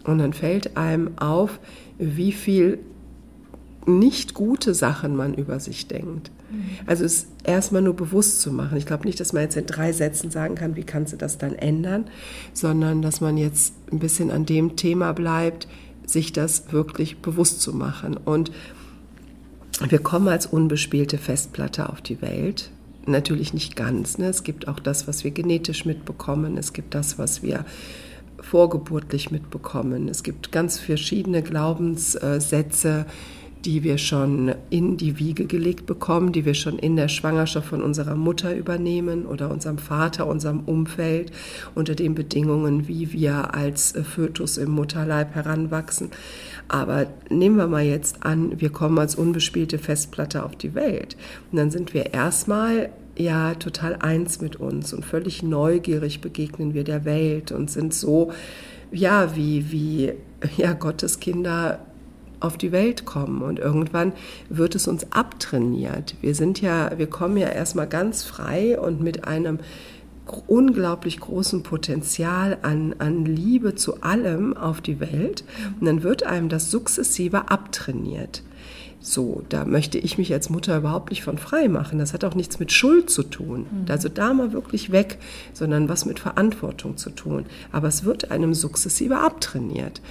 Und 0.05 0.19
dann 0.19 0.33
fällt 0.33 0.77
einem 0.77 1.19
auf, 1.19 1.61
wie 1.99 2.33
viel 2.33 2.79
nicht 3.87 4.35
gute 4.35 4.75
Sachen 4.75 5.15
man 5.15 5.35
über 5.35 5.61
sich 5.61 5.87
denkt. 5.87 6.31
Mhm. 6.51 6.65
Also 6.87 7.05
es 7.05 7.29
erstmal 7.45 7.83
nur 7.83 7.95
bewusst 7.95 8.41
zu 8.41 8.53
machen. 8.53 8.79
Ich 8.79 8.87
glaube 8.87 9.07
nicht, 9.07 9.21
dass 9.21 9.33
man 9.33 9.43
jetzt 9.43 9.57
in 9.57 9.67
drei 9.67 9.93
Sätzen 9.93 10.31
sagen 10.31 10.55
kann, 10.55 10.77
wie 10.77 10.85
kannst 10.85 11.13
du 11.13 11.17
das 11.17 11.39
dann 11.39 11.55
ändern, 11.55 12.07
sondern 12.53 13.03
dass 13.03 13.21
man 13.21 13.37
jetzt 13.37 13.75
ein 13.93 13.99
bisschen 13.99 14.31
an 14.31 14.47
dem 14.47 14.77
Thema 14.77 15.13
bleibt, 15.13 15.69
sich 16.07 16.33
das 16.33 16.73
wirklich 16.73 17.19
bewusst 17.19 17.61
zu 17.61 17.73
machen. 17.73 18.17
Und 18.17 18.51
wir 19.89 19.99
kommen 19.99 20.29
als 20.29 20.47
unbespielte 20.47 21.19
Festplatte 21.19 21.89
auf 21.89 22.01
die 22.01 22.21
Welt. 22.21 22.71
Natürlich 23.07 23.55
nicht 23.55 23.77
ganz. 23.77 24.19
Ne? 24.19 24.27
Es 24.27 24.43
gibt 24.43 24.69
auch 24.69 24.79
das, 24.79 25.09
was 25.09 25.25
wir 25.25 25.31
genetisch 25.31 25.85
mitbekommen. 25.85 26.59
Es 26.59 26.73
gibt 26.73 26.95
das, 26.95 27.19
was 27.19 27.43
wir 27.43 27.65
vorgeburtlich 28.41 29.31
mitbekommen. 29.31 30.09
Es 30.09 30.23
gibt 30.23 30.53
ganz 30.53 30.79
verschiedene 30.79 31.43
Glaubenssätze, 31.43 33.07
die 33.65 33.83
wir 33.83 33.99
schon 33.99 34.55
in 34.71 34.97
die 34.97 35.19
Wiege 35.19 35.47
gelegt 35.47 35.87
bekommen, 35.87 36.33
die 36.33 36.45
wir 36.45 36.55
schon 36.55 36.79
in 36.79 36.97
der 36.97 37.09
Schwangerschaft 37.09 37.69
von 37.69 37.83
unserer 37.83 38.15
Mutter 38.15 38.57
übernehmen 38.57 39.27
oder 39.27 39.51
unserem 39.51 39.79
Vater, 39.79 40.27
unserem 40.27 40.61
Umfeld, 40.61 41.33
unter 41.75 41.95
den 41.95 42.15
Bedingungen, 42.15 42.89
wie 42.89 43.13
wir 43.13 43.55
als 43.55 43.95
Fötus 44.03 44.57
im 44.57 44.71
Mutterleib 44.71 45.35
heranwachsen. 45.35 46.11
Aber 46.69 47.07
nehmen 47.29 47.57
wir 47.57 47.67
mal 47.67 47.85
jetzt 47.85 48.25
an, 48.25 48.61
wir 48.61 48.71
kommen 48.71 48.99
als 48.99 49.15
unbespielte 49.15 49.79
Festplatte 49.79 50.45
auf 50.45 50.57
die 50.57 50.75
Welt. 50.75 51.17
Und 51.51 51.59
dann 51.59 51.71
sind 51.71 51.95
wir 51.95 52.15
erstmal 52.15 52.91
ja 53.17 53.55
total 53.55 53.97
eins 53.97 54.41
mit 54.41 54.57
uns 54.57 54.93
und 54.93 55.05
völlig 55.05 55.43
neugierig 55.43 56.21
begegnen 56.21 56.75
wir 56.75 56.85
der 56.85 57.05
Welt 57.05 57.53
und 57.53 57.71
sind 57.71 57.93
so, 57.93 58.33
ja, 58.93 59.37
wie, 59.37 59.71
wie 59.71 60.13
ja, 60.57 60.73
Gottes 60.73 61.21
Kinder 61.21 61.81
auf 62.41 62.57
die 62.57 62.73
Welt 62.73 63.05
kommen 63.05 63.43
und 63.43 63.59
irgendwann 63.59 64.13
wird 64.49 64.75
es 64.75 64.89
uns 64.89 65.13
abtrainiert. 65.13 66.15
Wir 66.21 66.35
sind 66.35 66.61
ja, 66.61 66.99
wir 66.99 67.07
kommen 67.07 67.37
ja 67.37 67.49
erstmal 67.49 67.87
ganz 67.87 68.25
frei 68.25 68.79
und 68.81 69.01
mit 69.01 69.25
einem 69.27 69.59
unglaublich 70.47 71.19
großen 71.19 71.63
Potenzial 71.63 72.59
an, 72.63 72.95
an 72.99 73.25
Liebe 73.25 73.75
zu 73.75 74.03
allem 74.03 74.57
auf 74.57 74.81
die 74.81 75.01
Welt 75.01 75.45
und 75.81 75.87
dann 75.87 76.03
wird 76.03 76.23
einem 76.23 76.49
das 76.49 76.71
sukzessive 76.71 77.51
abtrainiert. 77.51 78.43
So, 79.03 79.43
da 79.49 79.65
möchte 79.65 79.97
ich 79.97 80.19
mich 80.19 80.31
als 80.35 80.51
Mutter 80.51 80.77
überhaupt 80.77 81.09
nicht 81.09 81.23
von 81.23 81.39
frei 81.39 81.69
machen. 81.69 81.99
Das 81.99 82.13
hat 82.13 82.23
auch 82.23 82.35
nichts 82.35 82.59
mit 82.59 82.71
Schuld 82.71 83.09
zu 83.09 83.23
tun. 83.23 83.61
Mhm. 83.61 83.85
Also 83.89 84.11
da 84.11 84.35
mal 84.35 84.53
wirklich 84.53 84.93
weg, 84.93 85.19
sondern 85.55 85.89
was 85.89 86.05
mit 86.05 86.21
Verantwortung 86.21 86.99
zu 86.99 87.09
tun. 87.09 87.47
Aber 87.73 87.89
es 87.89 88.05
wird 88.05 88.31
einem 88.31 88.53
sukzessive 88.53 89.17
abtrainiert. 89.17 90.03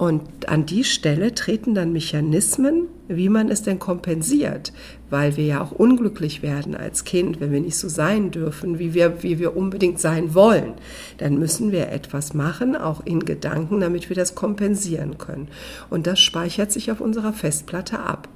Und 0.00 0.48
an 0.48 0.64
die 0.64 0.82
Stelle 0.82 1.34
treten 1.34 1.74
dann 1.74 1.92
Mechanismen, 1.92 2.86
wie 3.08 3.28
man 3.28 3.50
es 3.50 3.64
denn 3.64 3.78
kompensiert, 3.78 4.72
weil 5.10 5.36
wir 5.36 5.44
ja 5.44 5.60
auch 5.60 5.72
unglücklich 5.72 6.40
werden 6.40 6.74
als 6.74 7.04
Kind, 7.04 7.38
wenn 7.38 7.52
wir 7.52 7.60
nicht 7.60 7.76
so 7.76 7.86
sein 7.90 8.30
dürfen, 8.30 8.78
wie 8.78 8.94
wir, 8.94 9.22
wie 9.22 9.38
wir 9.38 9.58
unbedingt 9.58 10.00
sein 10.00 10.34
wollen. 10.34 10.72
Dann 11.18 11.38
müssen 11.38 11.70
wir 11.70 11.90
etwas 11.90 12.32
machen, 12.32 12.76
auch 12.76 13.04
in 13.04 13.26
Gedanken, 13.26 13.80
damit 13.80 14.08
wir 14.08 14.16
das 14.16 14.34
kompensieren 14.34 15.18
können. 15.18 15.48
Und 15.90 16.06
das 16.06 16.18
speichert 16.18 16.72
sich 16.72 16.90
auf 16.90 17.02
unserer 17.02 17.34
Festplatte 17.34 17.98
ab. 17.98 18.26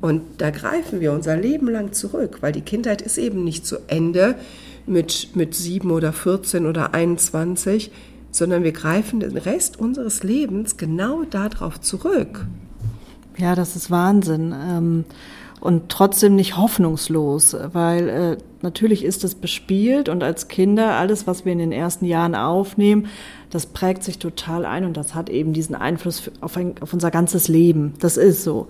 Und 0.00 0.22
da 0.38 0.50
greifen 0.50 0.98
wir 0.98 1.12
unser 1.12 1.36
Leben 1.36 1.70
lang 1.70 1.92
zurück, 1.92 2.38
weil 2.40 2.50
die 2.50 2.62
Kindheit 2.62 3.00
ist 3.00 3.16
eben 3.16 3.44
nicht 3.44 3.64
zu 3.64 3.76
Ende 3.86 4.34
mit, 4.86 5.36
mit 5.36 5.54
sieben 5.54 5.92
oder 5.92 6.12
14 6.12 6.66
oder 6.66 6.94
21 6.94 7.92
sondern 8.32 8.64
wir 8.64 8.72
greifen 8.72 9.20
den 9.20 9.36
Rest 9.36 9.78
unseres 9.78 10.24
Lebens 10.24 10.76
genau 10.76 11.22
darauf 11.22 11.80
zurück. 11.80 12.46
Ja, 13.36 13.54
das 13.54 13.76
ist 13.76 13.90
Wahnsinn. 13.90 14.52
Ähm, 14.52 15.04
und 15.60 15.88
trotzdem 15.90 16.34
nicht 16.34 16.56
hoffnungslos, 16.56 17.56
weil 17.72 18.08
äh, 18.08 18.36
natürlich 18.62 19.04
ist 19.04 19.24
es 19.24 19.34
bespielt 19.34 20.08
und 20.08 20.22
als 20.22 20.48
Kinder 20.48 20.94
alles, 20.94 21.26
was 21.26 21.44
wir 21.44 21.52
in 21.52 21.58
den 21.58 21.72
ersten 21.72 22.04
Jahren 22.04 22.34
aufnehmen, 22.34 23.08
das 23.52 23.66
prägt 23.66 24.02
sich 24.02 24.18
total 24.18 24.64
ein 24.64 24.86
und 24.86 24.96
das 24.96 25.14
hat 25.14 25.28
eben 25.28 25.52
diesen 25.52 25.74
Einfluss 25.74 26.30
auf, 26.40 26.56
ein, 26.56 26.74
auf 26.80 26.94
unser 26.94 27.10
ganzes 27.10 27.48
Leben. 27.48 27.92
Das 28.00 28.16
ist 28.16 28.44
so. 28.44 28.68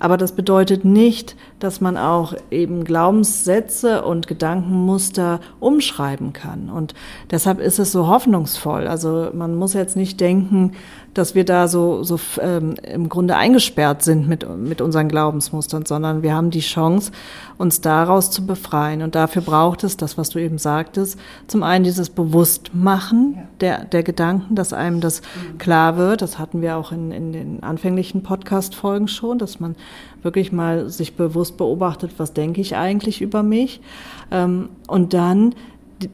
Aber 0.00 0.16
das 0.16 0.32
bedeutet 0.32 0.84
nicht, 0.84 1.36
dass 1.60 1.80
man 1.80 1.96
auch 1.96 2.34
eben 2.50 2.82
Glaubenssätze 2.82 4.04
und 4.04 4.26
Gedankenmuster 4.26 5.38
umschreiben 5.60 6.32
kann. 6.32 6.68
Und 6.68 6.94
deshalb 7.30 7.60
ist 7.60 7.78
es 7.78 7.92
so 7.92 8.08
hoffnungsvoll. 8.08 8.88
Also 8.88 9.28
man 9.32 9.54
muss 9.54 9.72
jetzt 9.72 9.96
nicht 9.96 10.20
denken, 10.20 10.72
dass 11.14 11.36
wir 11.36 11.44
da 11.44 11.68
so, 11.68 12.02
so 12.02 12.18
ähm, 12.40 12.74
im 12.82 13.08
Grunde 13.08 13.36
eingesperrt 13.36 14.02
sind 14.02 14.28
mit, 14.28 14.46
mit 14.58 14.80
unseren 14.80 15.08
Glaubensmustern, 15.08 15.86
sondern 15.86 16.22
wir 16.22 16.34
haben 16.34 16.50
die 16.50 16.60
Chance, 16.60 17.12
uns 17.56 17.80
daraus 17.80 18.32
zu 18.32 18.44
befreien. 18.44 19.00
Und 19.00 19.14
dafür 19.14 19.33
braucht 19.40 19.84
es 19.84 19.96
das, 19.96 20.18
was 20.18 20.30
du 20.30 20.38
eben 20.38 20.58
sagtest, 20.58 21.18
zum 21.46 21.62
einen 21.62 21.84
dieses 21.84 22.10
Bewusstmachen 22.10 23.38
der, 23.60 23.84
der 23.84 24.02
Gedanken, 24.02 24.54
dass 24.54 24.72
einem 24.72 25.00
das 25.00 25.20
mhm. 25.20 25.58
klar 25.58 25.96
wird. 25.96 26.22
Das 26.22 26.38
hatten 26.38 26.62
wir 26.62 26.76
auch 26.76 26.92
in, 26.92 27.10
in 27.10 27.32
den 27.32 27.62
anfänglichen 27.62 28.22
Podcast-Folgen 28.22 29.08
schon, 29.08 29.38
dass 29.38 29.60
man 29.60 29.76
wirklich 30.22 30.52
mal 30.52 30.88
sich 30.88 31.16
bewusst 31.16 31.56
beobachtet, 31.56 32.12
was 32.18 32.32
denke 32.32 32.60
ich 32.60 32.76
eigentlich 32.76 33.20
über 33.20 33.42
mich. 33.42 33.80
Ähm, 34.30 34.70
und 34.86 35.14
dann 35.14 35.54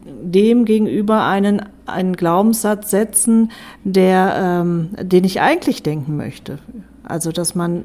dem 0.05 0.65
gegenüber 0.65 1.25
einen, 1.25 1.63
einen 1.87 2.15
Glaubenssatz 2.15 2.91
setzen, 2.91 3.51
der, 3.85 4.63
ähm, 4.63 4.91
den 5.01 5.25
ich 5.25 5.41
eigentlich 5.41 5.83
denken 5.83 6.17
möchte. 6.17 6.59
Also, 7.03 7.33
dass 7.33 7.55
man, 7.55 7.85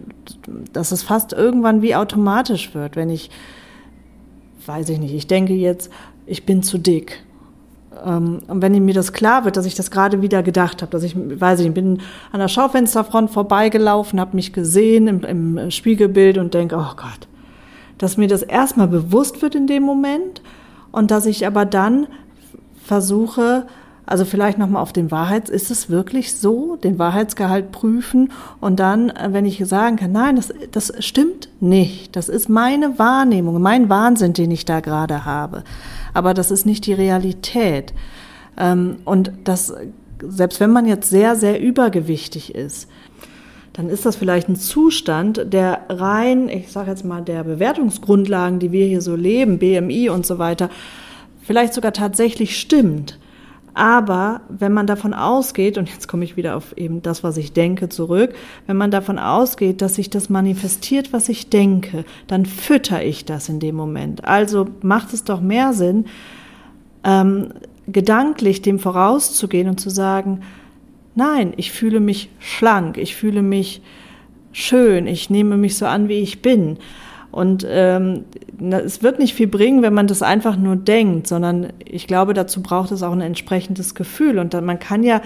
dass 0.72 0.92
es 0.92 1.04
fast 1.04 1.34
irgendwann 1.34 1.82
wie 1.82 1.96
automatisch 1.96 2.76
wird, 2.76 2.96
wenn 2.96 3.10
ich, 3.10 3.32
weiß 4.68 4.90
ich 4.90 5.00
nicht, 5.00 5.14
ich 5.14 5.28
denke 5.28 5.54
jetzt, 5.54 5.92
ich 6.26 6.46
bin 6.46 6.64
zu 6.64 6.78
dick. 6.78 7.24
Ähm, 8.06 8.42
und 8.48 8.62
wenn 8.62 8.84
mir 8.84 8.94
das 8.94 9.14
klar 9.14 9.46
wird, 9.46 9.58
dass 9.58 9.66
ich 9.66 9.76
das 9.76 9.92
gerade 9.92 10.22
wieder 10.22 10.44
gedacht 10.44 10.82
habe, 10.82 10.92
dass 10.92 11.04
ich, 11.04 11.16
weiß 11.16 11.60
ich, 11.62 11.74
bin 11.74 12.02
an 12.32 12.40
der 12.40 12.48
Schaufensterfront 12.48 13.32
vorbeigelaufen, 13.32 14.20
habe 14.20 14.36
mich 14.36 14.54
gesehen 14.54 15.08
im, 15.08 15.24
im 15.24 15.72
Spiegelbild 15.72 16.38
und 16.38 16.54
denke, 16.54 16.76
oh 16.76 16.96
Gott, 16.96 17.28
dass 17.98 18.18
mir 18.18 18.28
das 18.28 18.42
erstmal 18.42 18.88
bewusst 18.88 19.42
wird 19.42 19.56
in 19.56 19.68
dem 19.68 19.84
Moment 19.84 20.42
und 20.92 21.12
dass 21.12 21.26
ich 21.26 21.46
aber 21.48 21.66
dann 21.66 22.08
versuche, 22.84 23.66
also 24.06 24.26
vielleicht 24.26 24.58
nochmal 24.58 24.82
auf 24.82 24.94
den 24.94 25.12
Wahrheits, 25.12 25.50
ist 25.50 25.72
es 25.72 25.90
wirklich 25.90 26.36
so, 26.36 26.76
den 26.76 27.00
Wahrheitsgehalt 27.00 27.72
prüfen 27.72 28.32
und 28.62 28.80
dann, 28.80 29.10
äh, 29.10 29.30
wenn 29.32 29.46
ich 29.46 29.66
sagen 29.66 29.96
kann, 29.96 30.12
nein, 30.12 30.36
das, 30.36 30.54
das 30.72 30.94
stimmt 31.00 31.50
nicht, 31.60 32.16
das 32.16 32.30
ist 32.30 32.50
meine 32.50 33.00
Wahrnehmung, 33.00 33.62
mein 33.62 33.90
Wahnsinn, 33.90 34.34
den 34.34 34.52
ich 34.52 34.66
da 34.66 34.80
gerade 34.80 35.26
habe, 35.26 35.64
aber 36.14 36.34
das 36.34 36.52
ist 36.52 36.66
nicht 36.66 36.86
die 36.86 36.94
Realität. 36.94 37.94
Ähm, 38.58 38.98
und 39.06 39.32
das, 39.44 39.74
selbst 40.20 40.60
wenn 40.60 40.72
man 40.72 40.86
jetzt 40.86 41.10
sehr, 41.10 41.36
sehr 41.36 41.60
übergewichtig 41.62 42.54
ist, 42.56 42.90
dann 43.74 43.90
ist 43.90 44.06
das 44.06 44.16
vielleicht 44.16 44.48
ein 44.48 44.56
Zustand, 44.56 45.52
der 45.52 45.82
rein, 45.90 46.48
ich 46.48 46.72
sage 46.72 46.92
jetzt 46.92 47.04
mal, 47.04 47.22
der 47.22 47.44
Bewertungsgrundlagen, 47.44 48.60
die 48.60 48.72
wir 48.72 48.86
hier 48.86 49.02
so 49.02 49.18
leben, 49.18 49.60
BMI 49.60 50.10
und 50.10 50.26
so 50.26 50.40
weiter, 50.40 50.70
vielleicht 51.42 51.74
sogar 51.74 51.92
tatsächlich 51.92 52.58
stimmt. 52.58 53.20
Aber 53.76 54.40
wenn 54.48 54.72
man 54.72 54.88
davon 54.88 55.14
ausgeht, 55.14 55.78
und 55.78 55.90
jetzt 55.90 56.08
komme 56.08 56.24
ich 56.24 56.38
wieder 56.38 56.56
auf 56.56 56.76
eben 56.78 57.02
das, 57.02 57.26
was 57.26 57.36
ich 57.36 57.52
denke, 57.52 57.90
zurück, 57.90 58.34
wenn 58.68 58.78
man 58.78 58.90
davon 58.90 59.20
ausgeht, 59.20 59.82
dass 59.82 59.96
sich 59.96 60.10
das 60.10 60.30
manifestiert, 60.30 61.12
was 61.12 61.28
ich 61.28 61.50
denke, 61.50 62.06
dann 62.28 62.46
fütter 62.46 63.04
ich 63.04 63.26
das 63.26 63.50
in 63.50 63.60
dem 63.60 63.76
Moment. 63.76 64.24
Also 64.24 64.70
macht 64.82 65.12
es 65.14 65.26
doch 65.26 65.42
mehr 65.42 65.74
Sinn, 65.74 66.06
ähm, 67.04 67.50
gedanklich 67.86 68.62
dem 68.62 68.80
vorauszugehen 68.80 69.68
und 69.68 69.80
zu 69.80 69.90
sagen, 69.90 70.40
nein, 71.14 71.52
ich 71.58 71.74
fühle 71.74 72.00
mich 72.00 72.30
schlank, 72.40 72.98
ich 72.98 73.14
fühle 73.14 73.42
mich 73.42 73.82
schön, 74.54 75.06
ich 75.06 75.30
nehme 75.30 75.58
mich 75.58 75.78
so 75.78 75.86
an, 75.86 76.08
wie 76.08 76.20
ich 76.20 76.42
bin. 76.42 76.78
Und 77.36 77.68
ähm, 77.70 78.24
es 78.72 79.04
wird 79.04 79.20
nicht 79.20 79.34
viel 79.34 79.48
bringen, 79.48 79.82
wenn 79.82 79.94
man 79.94 80.08
das 80.08 80.22
einfach 80.22 80.56
nur 80.56 80.78
denkt, 80.78 81.28
sondern 81.28 81.68
ich 81.84 82.08
glaube, 82.08 82.34
dazu 82.34 82.64
braucht 82.64 82.92
es 82.92 83.04
auch 83.04 83.12
ein 83.12 83.20
entsprechendes 83.20 83.94
Gefühl. 83.94 84.40
Und 84.40 84.54
dann, 84.54 84.64
man 84.64 84.80
kann 84.80 85.04
ja 85.04 85.22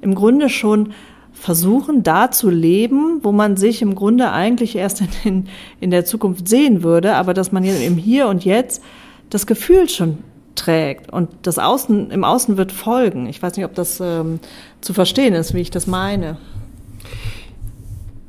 im 0.00 0.14
Grunde 0.14 0.50
schon 0.50 0.92
versuchen, 1.32 2.04
da 2.04 2.30
zu 2.30 2.48
leben, 2.48 3.18
wo 3.24 3.32
man 3.32 3.56
sich 3.56 3.82
im 3.82 3.96
Grunde 3.96 4.30
eigentlich 4.30 4.76
erst 4.76 5.00
in, 5.00 5.08
in, 5.24 5.48
in 5.80 5.90
der 5.90 6.04
Zukunft 6.04 6.46
sehen 6.46 6.84
würde, 6.84 7.16
aber 7.16 7.34
dass 7.34 7.50
man 7.50 7.64
im 7.64 7.96
Hier 7.96 8.28
und 8.28 8.44
Jetzt 8.44 8.80
das 9.28 9.48
Gefühl 9.48 9.88
schon 9.88 10.18
trägt 10.54 11.12
und 11.12 11.28
das 11.42 11.58
Außen 11.58 12.12
im 12.12 12.22
Außen 12.22 12.56
wird 12.56 12.70
folgen. 12.70 13.26
Ich 13.26 13.42
weiß 13.42 13.56
nicht, 13.56 13.66
ob 13.66 13.74
das 13.74 13.98
ähm, 13.98 14.38
zu 14.80 14.94
verstehen 14.94 15.34
ist, 15.34 15.54
wie 15.54 15.60
ich 15.60 15.72
das 15.72 15.88
meine. 15.88 16.36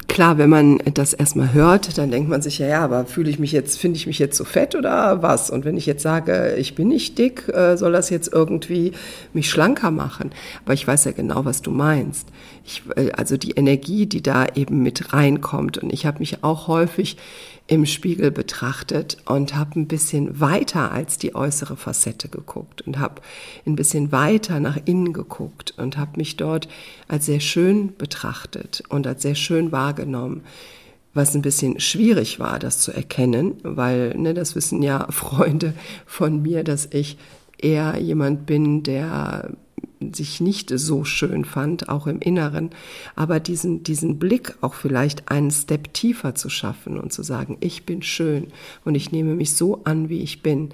Klar, 0.09 0.39
wenn 0.39 0.49
man 0.49 0.79
das 0.95 1.13
erstmal 1.13 1.53
hört, 1.53 1.97
dann 1.97 2.09
denkt 2.09 2.29
man 2.29 2.41
sich, 2.41 2.57
ja, 2.57 2.67
ja, 2.67 2.83
aber 2.83 3.05
fühle 3.05 3.29
ich 3.29 3.37
mich 3.37 3.51
jetzt, 3.51 3.79
finde 3.79 3.95
ich 3.95 4.07
mich 4.07 4.17
jetzt 4.17 4.35
so 4.35 4.43
fett 4.43 4.75
oder 4.75 5.21
was? 5.21 5.51
Und 5.51 5.65
wenn 5.65 5.77
ich 5.77 5.85
jetzt 5.85 6.01
sage, 6.01 6.55
ich 6.57 6.73
bin 6.73 6.87
nicht 6.87 7.17
dick, 7.19 7.47
äh, 7.47 7.77
soll 7.77 7.91
das 7.91 8.09
jetzt 8.09 8.33
irgendwie 8.33 8.91
mich 9.33 9.49
schlanker 9.49 9.91
machen? 9.91 10.31
Aber 10.65 10.73
ich 10.73 10.85
weiß 10.85 11.05
ja 11.05 11.11
genau, 11.11 11.45
was 11.45 11.61
du 11.61 11.69
meinst. 11.69 12.27
Ich, 12.65 12.81
äh, 12.95 13.11
also 13.11 13.37
die 13.37 13.51
Energie, 13.51 14.07
die 14.07 14.23
da 14.23 14.47
eben 14.55 14.81
mit 14.81 15.13
reinkommt. 15.13 15.77
Und 15.77 15.93
ich 15.93 16.07
habe 16.07 16.19
mich 16.19 16.43
auch 16.43 16.67
häufig 16.67 17.15
im 17.69 17.85
Spiegel 17.85 18.31
betrachtet 18.31 19.17
und 19.25 19.55
habe 19.55 19.79
ein 19.79 19.87
bisschen 19.87 20.39
weiter 20.39 20.91
als 20.91 21.19
die 21.19 21.35
äußere 21.35 21.77
Facette 21.77 22.27
geguckt 22.27 22.81
und 22.81 22.97
habe 22.97 23.21
ein 23.67 23.75
bisschen 23.75 24.11
weiter 24.11 24.59
nach 24.59 24.79
innen 24.85 25.13
geguckt 25.13 25.75
und 25.77 25.95
habe 25.95 26.17
mich 26.17 26.35
dort 26.35 26.67
als 27.07 27.27
sehr 27.27 27.39
schön 27.39 27.95
betrachtet 27.95 28.83
und 28.89 29.05
als 29.05 29.21
sehr 29.21 29.35
schön 29.35 29.71
wahrgenommen 29.71 30.41
was 31.11 31.33
ein 31.35 31.41
bisschen 31.41 31.79
schwierig 31.79 32.39
war, 32.39 32.59
das 32.59 32.79
zu 32.79 32.91
erkennen, 32.91 33.55
weil 33.63 34.15
ne, 34.15 34.35
das 34.35 34.55
wissen 34.55 34.83
ja 34.83 35.07
Freunde 35.11 35.73
von 36.05 36.41
mir, 36.41 36.63
dass 36.63 36.87
ich 36.91 37.17
eher 37.57 37.97
jemand 37.99 38.45
bin, 38.45 38.83
der 38.83 39.49
sich 40.13 40.39
nicht 40.41 40.71
so 40.73 41.03
schön 41.03 41.45
fand, 41.45 41.89
auch 41.89 42.07
im 42.07 42.19
Inneren, 42.19 42.69
aber 43.15 43.39
diesen, 43.39 43.83
diesen 43.83 44.17
Blick 44.17 44.55
auch 44.61 44.73
vielleicht 44.73 45.29
einen 45.29 45.51
Step 45.51 45.93
tiefer 45.93 46.35
zu 46.35 46.49
schaffen 46.49 46.97
und 46.97 47.11
zu 47.11 47.23
sagen, 47.23 47.57
ich 47.59 47.85
bin 47.85 48.01
schön 48.01 48.47
und 48.85 48.95
ich 48.95 49.11
nehme 49.11 49.35
mich 49.35 49.55
so 49.55 49.83
an, 49.83 50.09
wie 50.09 50.21
ich 50.21 50.41
bin. 50.41 50.69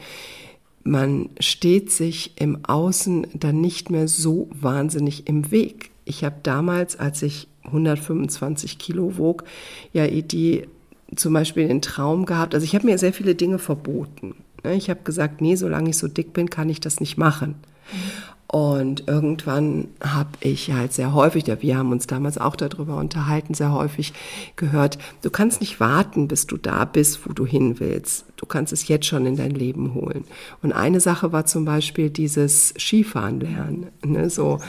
Man 0.83 1.29
steht 1.39 1.91
sich 1.91 2.33
im 2.39 2.63
Außen 2.65 3.27
dann 3.33 3.59
nicht 3.59 3.89
mehr 3.89 4.07
so 4.07 4.47
wahnsinnig 4.53 5.27
im 5.27 5.49
Weg. 5.49 5.89
Ich 6.05 6.23
habe 6.23 6.35
damals, 6.43 6.99
als 6.99 7.23
ich 7.23 7.47
125 7.63 8.77
Kilo 8.77 9.17
wog, 9.17 9.43
ja 9.91 10.07
die 10.07 10.67
zum 11.15 11.33
Beispiel 11.33 11.67
den 11.67 11.81
Traum 11.81 12.25
gehabt, 12.25 12.53
also 12.53 12.63
ich 12.63 12.75
habe 12.75 12.85
mir 12.85 12.97
sehr 12.97 13.13
viele 13.13 13.35
Dinge 13.35 13.57
verboten. 13.57 14.35
Ich 14.63 14.89
habe 14.89 15.01
gesagt, 15.03 15.41
nee, 15.41 15.55
solange 15.55 15.91
ich 15.91 15.97
so 15.97 16.07
dick 16.07 16.33
bin, 16.33 16.49
kann 16.49 16.69
ich 16.69 16.79
das 16.79 16.99
nicht 16.99 17.17
machen. 17.17 17.55
Mhm. 17.91 18.34
Und 18.55 19.03
irgendwann 19.07 19.89
habe 20.01 20.29
ich 20.39 20.71
halt 20.71 20.93
sehr 20.93 21.13
häufig, 21.13 21.43
wir 21.59 21.77
haben 21.77 21.91
uns 21.91 22.07
damals 22.07 22.37
auch 22.37 22.55
darüber 22.55 22.95
unterhalten, 22.95 23.53
sehr 23.53 23.73
häufig 23.73 24.13
gehört, 24.55 24.97
du 25.23 25.29
kannst 25.29 25.59
nicht 25.59 25.81
warten, 25.81 26.29
bis 26.29 26.47
du 26.47 26.55
da 26.55 26.85
bist, 26.85 27.27
wo 27.27 27.33
du 27.33 27.45
hin 27.45 27.81
willst. 27.81 28.23
Du 28.37 28.45
kannst 28.45 28.71
es 28.71 28.87
jetzt 28.87 29.07
schon 29.07 29.25
in 29.25 29.35
dein 29.35 29.51
Leben 29.51 29.93
holen. 29.93 30.23
Und 30.63 30.71
eine 30.71 31.01
Sache 31.01 31.33
war 31.33 31.45
zum 31.45 31.65
Beispiel 31.65 32.09
dieses 32.09 32.73
Skifahren 32.79 33.41
lernen. 33.41 33.87
Ne? 34.05 34.29
So, 34.29 34.59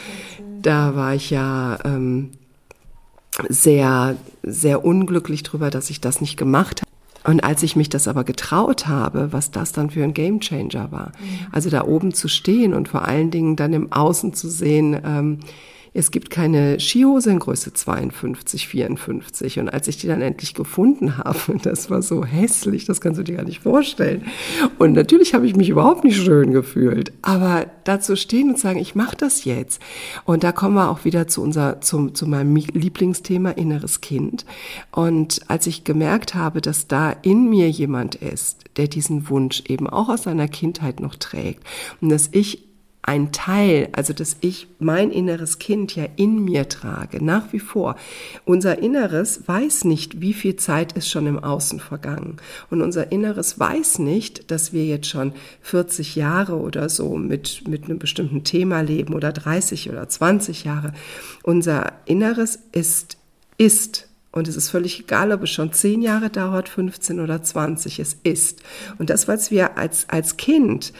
da 0.62 0.96
war 0.96 1.14
ich 1.14 1.30
ja 1.30 1.78
ähm, 1.84 2.30
sehr, 3.48 4.16
sehr 4.42 4.84
unglücklich 4.84 5.44
drüber, 5.44 5.70
dass 5.70 5.90
ich 5.90 6.00
das 6.00 6.20
nicht 6.20 6.36
gemacht 6.36 6.80
habe. 6.80 6.85
Und 7.26 7.42
als 7.42 7.62
ich 7.62 7.74
mich 7.74 7.88
das 7.88 8.06
aber 8.06 8.24
getraut 8.24 8.86
habe, 8.86 9.32
was 9.32 9.50
das 9.50 9.72
dann 9.72 9.90
für 9.90 10.04
ein 10.04 10.14
Gamechanger 10.14 10.92
war, 10.92 11.12
mhm. 11.18 11.46
also 11.52 11.70
da 11.70 11.84
oben 11.84 12.14
zu 12.14 12.28
stehen 12.28 12.72
und 12.72 12.88
vor 12.88 13.04
allen 13.04 13.30
Dingen 13.30 13.56
dann 13.56 13.72
im 13.72 13.92
Außen 13.92 14.32
zu 14.32 14.48
sehen, 14.48 15.00
ähm, 15.04 15.40
es 15.96 16.10
gibt 16.10 16.28
keine 16.28 16.78
Skihose 16.78 17.30
in 17.30 17.38
Größe 17.38 17.72
52, 17.72 18.68
54. 18.68 19.60
Und 19.60 19.70
als 19.70 19.88
ich 19.88 19.96
die 19.96 20.06
dann 20.06 20.20
endlich 20.20 20.52
gefunden 20.52 21.16
habe, 21.16 21.38
das 21.62 21.88
war 21.88 22.02
so 22.02 22.24
hässlich, 22.24 22.84
das 22.84 23.00
kannst 23.00 23.18
du 23.18 23.24
dir 23.24 23.36
gar 23.36 23.44
nicht 23.44 23.60
vorstellen. 23.60 24.26
Und 24.78 24.92
natürlich 24.92 25.32
habe 25.32 25.46
ich 25.46 25.56
mich 25.56 25.70
überhaupt 25.70 26.04
nicht 26.04 26.22
schön 26.22 26.52
gefühlt. 26.52 27.12
Aber 27.22 27.66
dazu 27.84 28.14
stehen 28.14 28.50
und 28.50 28.58
sagen, 28.58 28.78
ich 28.78 28.94
mache 28.94 29.16
das 29.16 29.44
jetzt. 29.44 29.80
Und 30.24 30.44
da 30.44 30.52
kommen 30.52 30.74
wir 30.74 30.90
auch 30.90 31.06
wieder 31.06 31.28
zu 31.28 31.42
unser, 31.42 31.80
zum, 31.80 32.14
zu 32.14 32.26
meinem 32.26 32.54
Lieblingsthema 32.54 33.50
inneres 33.50 34.02
Kind. 34.02 34.44
Und 34.92 35.40
als 35.48 35.66
ich 35.66 35.84
gemerkt 35.84 36.34
habe, 36.34 36.60
dass 36.60 36.88
da 36.88 37.10
in 37.10 37.48
mir 37.48 37.70
jemand 37.70 38.16
ist, 38.16 38.64
der 38.76 38.88
diesen 38.88 39.30
Wunsch 39.30 39.62
eben 39.66 39.88
auch 39.88 40.10
aus 40.10 40.24
seiner 40.24 40.48
Kindheit 40.48 41.00
noch 41.00 41.14
trägt 41.14 41.64
und 42.02 42.10
dass 42.10 42.28
ich 42.32 42.65
ein 43.06 43.30
Teil, 43.30 43.88
also 43.92 44.12
dass 44.12 44.36
ich 44.40 44.66
mein 44.80 45.12
inneres 45.12 45.60
Kind 45.60 45.94
ja 45.94 46.06
in 46.16 46.44
mir 46.44 46.68
trage, 46.68 47.24
nach 47.24 47.52
wie 47.52 47.60
vor. 47.60 47.94
Unser 48.44 48.78
Inneres 48.78 49.46
weiß 49.46 49.84
nicht, 49.84 50.20
wie 50.20 50.34
viel 50.34 50.56
Zeit 50.56 50.92
ist 50.92 51.08
schon 51.08 51.28
im 51.28 51.38
Außen 51.38 51.78
vergangen. 51.78 52.38
Und 52.68 52.82
unser 52.82 53.12
Inneres 53.12 53.60
weiß 53.60 54.00
nicht, 54.00 54.50
dass 54.50 54.72
wir 54.72 54.84
jetzt 54.84 55.06
schon 55.08 55.32
40 55.62 56.16
Jahre 56.16 56.56
oder 56.56 56.88
so 56.88 57.16
mit, 57.16 57.68
mit 57.68 57.84
einem 57.84 58.00
bestimmten 58.00 58.42
Thema 58.42 58.80
leben 58.80 59.14
oder 59.14 59.32
30 59.32 59.88
oder 59.88 60.08
20 60.08 60.64
Jahre. 60.64 60.92
Unser 61.44 61.92
Inneres 62.06 62.58
ist, 62.72 63.18
ist. 63.56 64.08
Und 64.32 64.48
es 64.48 64.56
ist 64.56 64.68
völlig 64.68 65.00
egal, 65.00 65.30
ob 65.30 65.44
es 65.44 65.50
schon 65.50 65.72
10 65.72 66.02
Jahre 66.02 66.28
dauert, 66.28 66.68
15 66.68 67.20
oder 67.20 67.40
20. 67.40 68.00
Es 68.00 68.18
ist. 68.24 68.62
Und 68.98 69.10
das, 69.10 69.28
was 69.28 69.52
wir 69.52 69.78
als, 69.78 70.08
als 70.10 70.36
Kind 70.36 70.92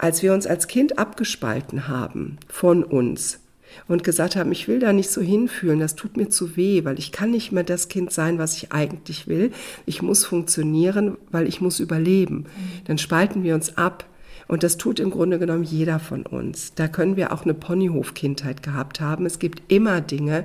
als 0.00 0.22
wir 0.22 0.32
uns 0.32 0.46
als 0.46 0.66
Kind 0.66 0.98
abgespalten 0.98 1.86
haben 1.86 2.38
von 2.48 2.82
uns 2.82 3.40
und 3.86 4.02
gesagt 4.02 4.34
haben, 4.34 4.50
ich 4.50 4.66
will 4.66 4.80
da 4.80 4.92
nicht 4.92 5.10
so 5.10 5.20
hinfühlen, 5.20 5.78
das 5.78 5.94
tut 5.94 6.16
mir 6.16 6.30
zu 6.30 6.56
weh, 6.56 6.84
weil 6.84 6.98
ich 6.98 7.12
kann 7.12 7.30
nicht 7.30 7.52
mehr 7.52 7.64
das 7.64 7.88
Kind 7.88 8.10
sein, 8.10 8.38
was 8.38 8.56
ich 8.56 8.72
eigentlich 8.72 9.28
will. 9.28 9.52
Ich 9.84 10.00
muss 10.00 10.24
funktionieren, 10.24 11.18
weil 11.30 11.46
ich 11.46 11.60
muss 11.60 11.80
überleben. 11.80 12.46
Dann 12.86 12.98
spalten 12.98 13.42
wir 13.42 13.54
uns 13.54 13.76
ab. 13.76 14.06
Und 14.48 14.64
das 14.64 14.78
tut 14.78 14.98
im 14.98 15.10
Grunde 15.10 15.38
genommen 15.38 15.62
jeder 15.62 16.00
von 16.00 16.26
uns. 16.26 16.74
Da 16.74 16.88
können 16.88 17.14
wir 17.14 17.32
auch 17.32 17.44
eine 17.44 17.54
Ponyhof-Kindheit 17.54 18.64
gehabt 18.64 19.00
haben. 19.00 19.24
Es 19.24 19.38
gibt 19.38 19.70
immer 19.70 20.00
Dinge, 20.00 20.44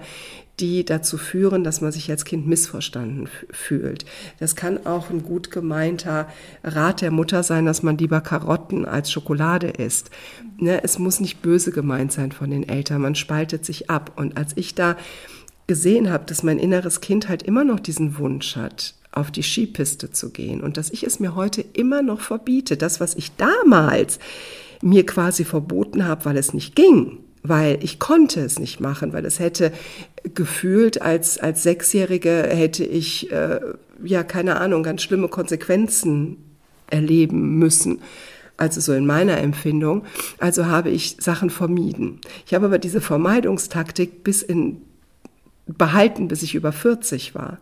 die 0.59 0.85
dazu 0.85 1.17
führen, 1.17 1.63
dass 1.63 1.81
man 1.81 1.91
sich 1.91 2.09
als 2.09 2.23
Kind 2.23 2.47
missverstanden 2.47 3.27
fühlt. 3.51 4.05
Das 4.39 4.55
kann 4.55 4.85
auch 4.85 5.09
ein 5.09 5.23
gut 5.23 5.51
gemeinter 5.51 6.27
Rat 6.63 7.01
der 7.01 7.11
Mutter 7.11 7.43
sein, 7.43 7.65
dass 7.65 7.83
man 7.83 7.97
lieber 7.97 8.21
Karotten 8.21 8.85
als 8.85 9.11
Schokolade 9.11 9.67
isst. 9.67 10.11
Ne, 10.57 10.81
es 10.83 10.97
muss 10.97 11.19
nicht 11.19 11.41
böse 11.41 11.71
gemeint 11.71 12.13
sein 12.13 12.31
von 12.31 12.49
den 12.49 12.67
Eltern, 12.67 13.01
man 13.01 13.15
spaltet 13.15 13.65
sich 13.65 13.89
ab. 13.89 14.13
Und 14.15 14.37
als 14.37 14.53
ich 14.55 14.75
da 14.75 14.95
gesehen 15.67 16.09
habe, 16.09 16.25
dass 16.25 16.43
mein 16.43 16.59
inneres 16.59 17.01
Kind 17.01 17.27
halt 17.27 17.43
immer 17.43 17.63
noch 17.63 17.79
diesen 17.79 18.17
Wunsch 18.17 18.55
hat, 18.55 18.93
auf 19.11 19.31
die 19.31 19.43
Skipiste 19.43 20.11
zu 20.11 20.29
gehen 20.29 20.61
und 20.61 20.77
dass 20.77 20.89
ich 20.89 21.03
es 21.03 21.19
mir 21.19 21.35
heute 21.35 21.61
immer 21.61 22.01
noch 22.01 22.19
verbiete, 22.19 22.77
das, 22.77 22.99
was 22.99 23.15
ich 23.15 23.35
damals 23.35 24.19
mir 24.81 25.05
quasi 25.05 25.45
verboten 25.45 26.05
habe, 26.05 26.25
weil 26.25 26.37
es 26.37 26.53
nicht 26.53 26.75
ging, 26.75 27.17
weil 27.47 27.79
ich 27.81 27.99
konnte 27.99 28.41
es 28.41 28.59
nicht 28.59 28.79
machen, 28.79 29.13
weil 29.13 29.25
es 29.25 29.39
hätte 29.39 29.71
gefühlt 30.33 31.01
als, 31.01 31.37
als 31.37 31.63
Sechsjährige 31.63 32.47
hätte 32.49 32.83
ich, 32.83 33.31
äh, 33.31 33.59
ja, 34.03 34.23
keine 34.23 34.57
Ahnung, 34.57 34.83
ganz 34.83 35.03
schlimme 35.03 35.27
Konsequenzen 35.27 36.37
erleben 36.87 37.57
müssen. 37.57 38.01
Also 38.57 38.79
so 38.79 38.93
in 38.93 39.05
meiner 39.05 39.37
Empfindung. 39.37 40.05
Also 40.39 40.67
habe 40.67 40.89
ich 40.89 41.17
Sachen 41.19 41.49
vermieden. 41.49 42.21
Ich 42.45 42.53
habe 42.53 42.67
aber 42.67 42.79
diese 42.79 43.01
Vermeidungstaktik 43.01 44.23
bis 44.23 44.41
in 44.41 44.81
behalten, 45.67 46.27
bis 46.27 46.43
ich 46.43 46.53
über 46.53 46.71
40 46.71 47.33
war. 47.33 47.57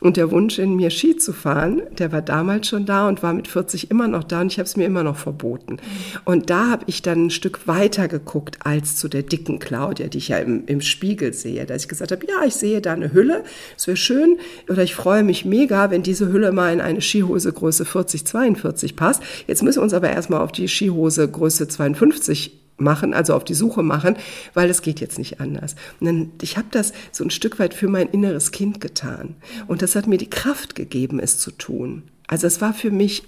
Und 0.00 0.16
der 0.16 0.30
Wunsch 0.30 0.58
in 0.60 0.76
mir 0.76 0.90
Ski 0.90 1.16
zu 1.16 1.32
fahren, 1.32 1.82
der 1.98 2.12
war 2.12 2.22
damals 2.22 2.68
schon 2.68 2.86
da 2.86 3.08
und 3.08 3.22
war 3.22 3.32
mit 3.32 3.48
40 3.48 3.90
immer 3.90 4.06
noch 4.06 4.22
da 4.22 4.42
und 4.42 4.52
ich 4.52 4.58
habe 4.58 4.66
es 4.66 4.76
mir 4.76 4.84
immer 4.84 5.02
noch 5.02 5.16
verboten. 5.16 5.78
Und 6.24 6.50
da 6.50 6.70
habe 6.70 6.84
ich 6.86 7.02
dann 7.02 7.26
ein 7.26 7.30
Stück 7.30 7.66
weiter 7.66 8.06
geguckt 8.06 8.58
als 8.64 8.96
zu 8.96 9.08
der 9.08 9.24
dicken 9.24 9.58
Claudia, 9.58 10.06
die 10.06 10.18
ich 10.18 10.28
ja 10.28 10.38
im, 10.38 10.66
im 10.66 10.80
Spiegel 10.80 11.32
sehe, 11.34 11.66
dass 11.66 11.82
ich 11.82 11.88
gesagt 11.88 12.12
habe, 12.12 12.24
ja, 12.28 12.44
ich 12.46 12.54
sehe 12.54 12.80
da 12.80 12.92
eine 12.92 13.12
Hülle, 13.12 13.42
es 13.76 13.88
wäre 13.88 13.96
schön 13.96 14.38
oder 14.68 14.84
ich 14.84 14.94
freue 14.94 15.24
mich 15.24 15.44
mega, 15.44 15.90
wenn 15.90 16.04
diese 16.04 16.30
Hülle 16.32 16.52
mal 16.52 16.72
in 16.72 16.80
eine 16.80 17.00
Skihose 17.00 17.52
Größe 17.52 17.84
40, 17.84 18.24
42 18.24 18.94
passt. 18.94 19.22
Jetzt 19.48 19.64
müssen 19.64 19.78
wir 19.78 19.82
uns 19.82 19.94
aber 19.94 20.10
erstmal 20.10 20.42
auf 20.42 20.52
die 20.52 20.68
Skihose 20.68 21.28
Größe 21.28 21.66
52 21.66 22.67
machen, 22.78 23.14
also 23.14 23.34
auf 23.34 23.44
die 23.44 23.54
Suche 23.54 23.82
machen, 23.82 24.16
weil 24.54 24.70
es 24.70 24.82
geht 24.82 25.00
jetzt 25.00 25.18
nicht 25.18 25.40
anders. 25.40 25.74
Und 26.00 26.06
dann, 26.06 26.32
ich 26.42 26.56
habe 26.56 26.68
das 26.70 26.92
so 27.12 27.24
ein 27.24 27.30
Stück 27.30 27.58
weit 27.58 27.74
für 27.74 27.88
mein 27.88 28.08
inneres 28.08 28.52
Kind 28.52 28.80
getan. 28.80 29.36
Und 29.66 29.82
das 29.82 29.94
hat 29.94 30.06
mir 30.06 30.18
die 30.18 30.30
Kraft 30.30 30.74
gegeben, 30.74 31.20
es 31.20 31.38
zu 31.38 31.50
tun. 31.50 32.04
Also 32.26 32.46
es 32.46 32.60
war 32.60 32.74
für 32.74 32.90
mich 32.90 33.24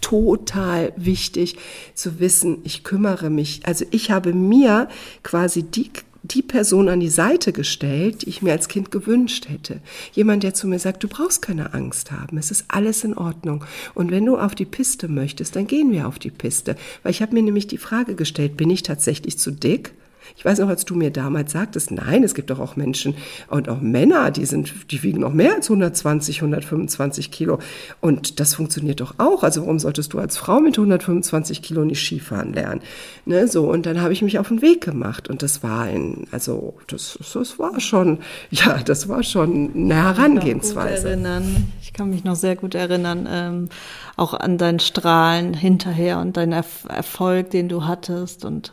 total 0.00 0.92
wichtig 0.96 1.56
zu 1.94 2.20
wissen, 2.20 2.58
ich 2.64 2.84
kümmere 2.84 3.30
mich. 3.30 3.62
Also 3.64 3.84
ich 3.90 4.10
habe 4.10 4.32
mir 4.32 4.88
quasi 5.22 5.62
die 5.62 5.90
die 6.30 6.42
Person 6.42 6.88
an 6.88 7.00
die 7.00 7.08
Seite 7.08 7.52
gestellt, 7.52 8.22
die 8.22 8.28
ich 8.28 8.42
mir 8.42 8.52
als 8.52 8.68
Kind 8.68 8.90
gewünscht 8.90 9.48
hätte. 9.48 9.80
Jemand, 10.12 10.42
der 10.42 10.54
zu 10.54 10.66
mir 10.66 10.78
sagt, 10.78 11.02
du 11.02 11.08
brauchst 11.08 11.42
keine 11.42 11.74
Angst 11.74 12.12
haben, 12.12 12.38
es 12.38 12.50
ist 12.50 12.64
alles 12.68 13.04
in 13.04 13.16
Ordnung. 13.16 13.64
Und 13.94 14.10
wenn 14.10 14.24
du 14.24 14.36
auf 14.36 14.54
die 14.54 14.64
Piste 14.64 15.08
möchtest, 15.08 15.56
dann 15.56 15.66
gehen 15.66 15.92
wir 15.92 16.08
auf 16.08 16.18
die 16.18 16.30
Piste. 16.30 16.76
Weil 17.02 17.12
ich 17.12 17.22
habe 17.22 17.34
mir 17.34 17.42
nämlich 17.42 17.66
die 17.66 17.78
Frage 17.78 18.14
gestellt, 18.14 18.56
bin 18.56 18.70
ich 18.70 18.82
tatsächlich 18.82 19.38
zu 19.38 19.50
dick? 19.50 19.92
Ich 20.36 20.44
weiß 20.44 20.58
noch, 20.58 20.68
als 20.68 20.84
du 20.84 20.94
mir 20.94 21.10
damals 21.10 21.52
sagtest, 21.52 21.90
nein, 21.90 22.24
es 22.24 22.34
gibt 22.34 22.50
doch 22.50 22.58
auch 22.58 22.76
Menschen 22.76 23.14
und 23.48 23.68
auch 23.68 23.80
Männer, 23.80 24.30
die 24.30 24.46
sind, 24.46 24.90
die 24.90 25.02
wiegen 25.02 25.20
noch 25.20 25.32
mehr 25.32 25.54
als 25.54 25.66
120, 25.66 26.38
125 26.38 27.30
Kilo. 27.30 27.58
Und 28.00 28.40
das 28.40 28.54
funktioniert 28.54 29.00
doch 29.00 29.14
auch. 29.18 29.42
Also 29.42 29.62
warum 29.62 29.78
solltest 29.78 30.12
du 30.12 30.18
als 30.18 30.36
Frau 30.36 30.60
mit 30.60 30.76
125 30.76 31.62
Kilo 31.62 31.84
nicht 31.84 32.04
Skifahren 32.04 32.52
lernen? 32.52 32.80
Ne, 33.24 33.48
so. 33.48 33.70
Und 33.70 33.86
dann 33.86 34.00
habe 34.00 34.12
ich 34.12 34.22
mich 34.22 34.38
auf 34.38 34.48
den 34.48 34.62
Weg 34.62 34.82
gemacht. 34.82 35.28
Und 35.28 35.42
das 35.42 35.62
war 35.62 35.82
ein, 35.82 36.26
also, 36.30 36.74
das, 36.86 37.18
das 37.32 37.58
war 37.58 37.80
schon, 37.80 38.18
ja, 38.50 38.78
das 38.84 39.08
war 39.08 39.22
schon 39.22 39.70
eine 39.74 39.94
Herangehensweise. 39.94 41.14
Ich 41.14 41.22
kann, 41.22 41.72
ich 41.82 41.92
kann 41.92 42.10
mich 42.10 42.24
noch 42.24 42.36
sehr 42.36 42.56
gut 42.56 42.74
erinnern, 42.74 43.28
ähm, 43.30 43.68
auch 44.16 44.34
an 44.34 44.58
dein 44.58 44.80
Strahlen 44.80 45.54
hinterher 45.54 46.18
und 46.20 46.36
deinen 46.36 46.52
Erfolg, 46.52 47.50
den 47.50 47.68
du 47.68 47.84
hattest 47.84 48.44
und 48.44 48.72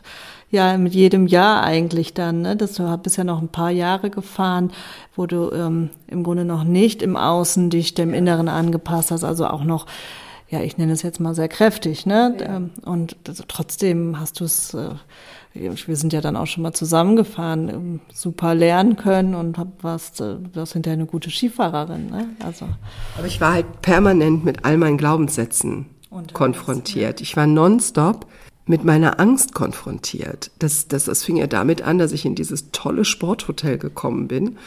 ja 0.54 0.78
mit 0.78 0.94
jedem 0.94 1.26
Jahr 1.26 1.62
eigentlich 1.62 2.14
dann. 2.14 2.40
Ne? 2.40 2.56
Das, 2.56 2.74
du 2.74 2.96
bist 2.96 3.18
ja 3.18 3.24
noch 3.24 3.42
ein 3.42 3.48
paar 3.48 3.70
Jahre 3.70 4.08
gefahren, 4.08 4.72
wo 5.14 5.26
du 5.26 5.50
ähm, 5.52 5.90
im 6.06 6.22
Grunde 6.22 6.46
noch 6.46 6.64
nicht 6.64 7.02
im 7.02 7.16
Außen 7.16 7.68
dich 7.68 7.94
dem 7.94 8.14
Inneren 8.14 8.48
angepasst 8.48 9.10
hast, 9.10 9.24
also 9.24 9.46
auch 9.46 9.64
noch 9.64 9.86
ja, 10.54 10.60
ich 10.60 10.78
nenne 10.78 10.92
es 10.92 11.02
jetzt 11.02 11.20
mal 11.20 11.34
sehr 11.34 11.48
kräftig, 11.48 12.06
ne? 12.06 12.36
Ja. 12.38 12.56
Ähm, 12.56 12.70
und 12.84 13.16
trotzdem 13.48 14.20
hast 14.20 14.40
du 14.40 14.44
es, 14.44 14.74
äh, 14.74 14.90
wir 15.52 15.96
sind 15.96 16.12
ja 16.12 16.20
dann 16.20 16.36
auch 16.36 16.46
schon 16.46 16.62
mal 16.62 16.72
zusammengefahren, 16.72 17.68
ähm, 17.68 18.00
super 18.12 18.54
lernen 18.54 18.96
können 18.96 19.34
und 19.34 19.58
warst, 19.82 20.20
äh, 20.20 20.36
warst 20.54 20.74
hinterher 20.74 20.98
eine 20.98 21.06
gute 21.06 21.30
Skifahrerin, 21.30 22.06
ne? 22.06 22.28
Also. 22.44 22.66
Aber 23.16 23.26
ich 23.26 23.40
war 23.40 23.54
halt 23.54 23.82
permanent 23.82 24.44
mit 24.44 24.64
all 24.64 24.76
meinen 24.76 24.98
Glaubenssätzen 24.98 25.86
konfrontiert. 26.32 27.20
Ich 27.20 27.36
war 27.36 27.48
nonstop 27.48 28.26
mit 28.66 28.84
meiner 28.84 29.20
Angst 29.20 29.54
konfrontiert. 29.54 30.50
Das, 30.58 30.88
das, 30.88 31.04
das 31.04 31.24
fing 31.24 31.36
ja 31.36 31.46
damit 31.46 31.82
an, 31.82 31.98
dass 31.98 32.12
ich 32.12 32.24
in 32.24 32.34
dieses 32.34 32.70
tolle 32.70 33.04
Sporthotel 33.04 33.78
gekommen 33.78 34.28
bin 34.28 34.58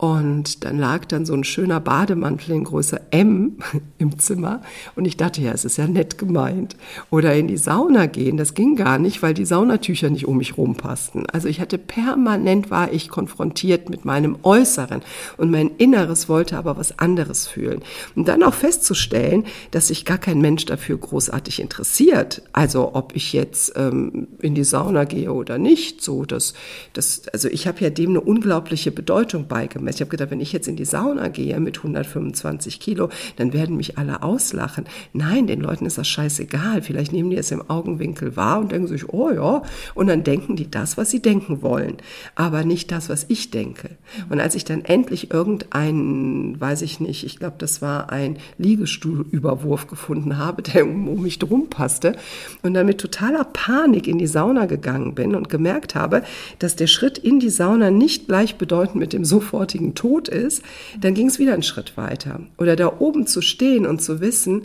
und 0.00 0.64
dann 0.64 0.78
lag 0.78 1.04
dann 1.04 1.26
so 1.26 1.34
ein 1.34 1.44
schöner 1.44 1.78
Bademantel 1.78 2.54
in 2.54 2.64
Größe 2.64 3.02
M 3.10 3.58
im 3.98 4.18
Zimmer. 4.18 4.62
Und 4.96 5.04
ich 5.04 5.18
dachte, 5.18 5.42
ja, 5.42 5.52
es 5.52 5.66
ist 5.66 5.76
ja 5.76 5.86
nett 5.86 6.16
gemeint. 6.16 6.74
Oder 7.10 7.34
in 7.34 7.48
die 7.48 7.58
Sauna 7.58 8.06
gehen, 8.06 8.38
das 8.38 8.54
ging 8.54 8.76
gar 8.76 8.98
nicht, 8.98 9.22
weil 9.22 9.34
die 9.34 9.44
Saunatücher 9.44 10.08
nicht 10.08 10.26
um 10.26 10.38
mich 10.38 10.56
rumpassten. 10.56 11.28
Also 11.28 11.48
ich 11.48 11.60
hatte 11.60 11.76
permanent 11.76 12.70
war 12.70 12.90
ich 12.94 13.10
konfrontiert 13.10 13.90
mit 13.90 14.06
meinem 14.06 14.38
Äußeren. 14.42 15.02
Und 15.36 15.50
mein 15.50 15.70
Inneres 15.76 16.30
wollte 16.30 16.56
aber 16.56 16.78
was 16.78 16.98
anderes 16.98 17.46
fühlen. 17.46 17.82
Und 18.16 18.26
dann 18.26 18.42
auch 18.42 18.54
festzustellen, 18.54 19.44
dass 19.70 19.88
sich 19.88 20.06
gar 20.06 20.16
kein 20.16 20.40
Mensch 20.40 20.64
dafür 20.64 20.96
großartig 20.96 21.60
interessiert. 21.60 22.40
Also 22.54 22.94
ob 22.94 23.14
ich 23.14 23.34
jetzt 23.34 23.74
ähm, 23.76 24.28
in 24.40 24.54
die 24.54 24.64
Sauna 24.64 25.04
gehe 25.04 25.30
oder 25.30 25.58
nicht. 25.58 26.00
So, 26.00 26.24
das, 26.24 26.54
das, 26.94 27.28
also 27.34 27.48
ich 27.48 27.66
habe 27.66 27.80
ja 27.80 27.90
dem 27.90 28.08
eine 28.08 28.22
unglaubliche 28.22 28.92
Bedeutung 28.92 29.46
beigemessen. 29.46 29.89
Ich 29.96 30.00
habe 30.00 30.10
gedacht, 30.10 30.30
wenn 30.30 30.40
ich 30.40 30.52
jetzt 30.52 30.68
in 30.68 30.76
die 30.76 30.84
Sauna 30.84 31.28
gehe 31.28 31.58
mit 31.60 31.78
125 31.78 32.80
Kilo, 32.80 33.08
dann 33.36 33.52
werden 33.52 33.76
mich 33.76 33.98
alle 33.98 34.22
auslachen. 34.22 34.84
Nein, 35.12 35.46
den 35.46 35.60
Leuten 35.60 35.86
ist 35.86 35.98
das 35.98 36.08
scheißegal. 36.08 36.82
Vielleicht 36.82 37.12
nehmen 37.12 37.30
die 37.30 37.36
es 37.36 37.50
im 37.50 37.68
Augenwinkel 37.68 38.36
wahr 38.36 38.60
und 38.60 38.72
denken 38.72 38.88
sich, 38.88 39.08
oh 39.08 39.30
ja, 39.30 39.62
und 39.94 40.06
dann 40.06 40.22
denken 40.22 40.56
die 40.56 40.70
das, 40.70 40.96
was 40.96 41.10
sie 41.10 41.20
denken 41.20 41.62
wollen, 41.62 41.96
aber 42.34 42.64
nicht 42.64 42.92
das, 42.92 43.08
was 43.08 43.26
ich 43.28 43.50
denke. 43.50 43.90
Und 44.28 44.40
als 44.40 44.54
ich 44.54 44.64
dann 44.64 44.84
endlich 44.84 45.30
irgendeinen, 45.30 46.60
weiß 46.60 46.82
ich 46.82 47.00
nicht, 47.00 47.24
ich 47.24 47.38
glaube, 47.38 47.56
das 47.58 47.82
war 47.82 48.10
ein 48.10 48.36
Liegestuhlüberwurf 48.58 49.86
gefunden 49.86 50.38
habe, 50.38 50.62
der 50.62 50.84
um, 50.84 51.08
um 51.08 51.22
mich 51.22 51.38
drum 51.38 51.68
passte 51.68 52.16
und 52.62 52.74
dann 52.74 52.86
mit 52.86 53.00
totaler 53.00 53.44
Panik 53.44 54.06
in 54.06 54.18
die 54.18 54.26
Sauna 54.26 54.66
gegangen 54.66 55.14
bin 55.14 55.34
und 55.34 55.48
gemerkt 55.48 55.94
habe, 55.94 56.22
dass 56.58 56.76
der 56.76 56.86
Schritt 56.86 57.18
in 57.18 57.40
die 57.40 57.50
Sauna 57.50 57.90
nicht 57.90 58.28
gleichbedeutend 58.28 58.96
mit 58.96 59.12
dem 59.12 59.24
sofortigen 59.24 59.79
sofortigen 59.80 59.94
Tod 59.94 60.28
ist, 60.28 60.62
dann 61.00 61.14
ging 61.14 61.28
es 61.28 61.38
wieder 61.38 61.54
einen 61.54 61.62
Schritt 61.62 61.96
weiter. 61.96 62.40
Oder 62.58 62.76
da 62.76 62.92
oben 62.98 63.26
zu 63.26 63.40
stehen 63.42 63.86
und 63.86 64.02
zu 64.02 64.20
wissen, 64.20 64.62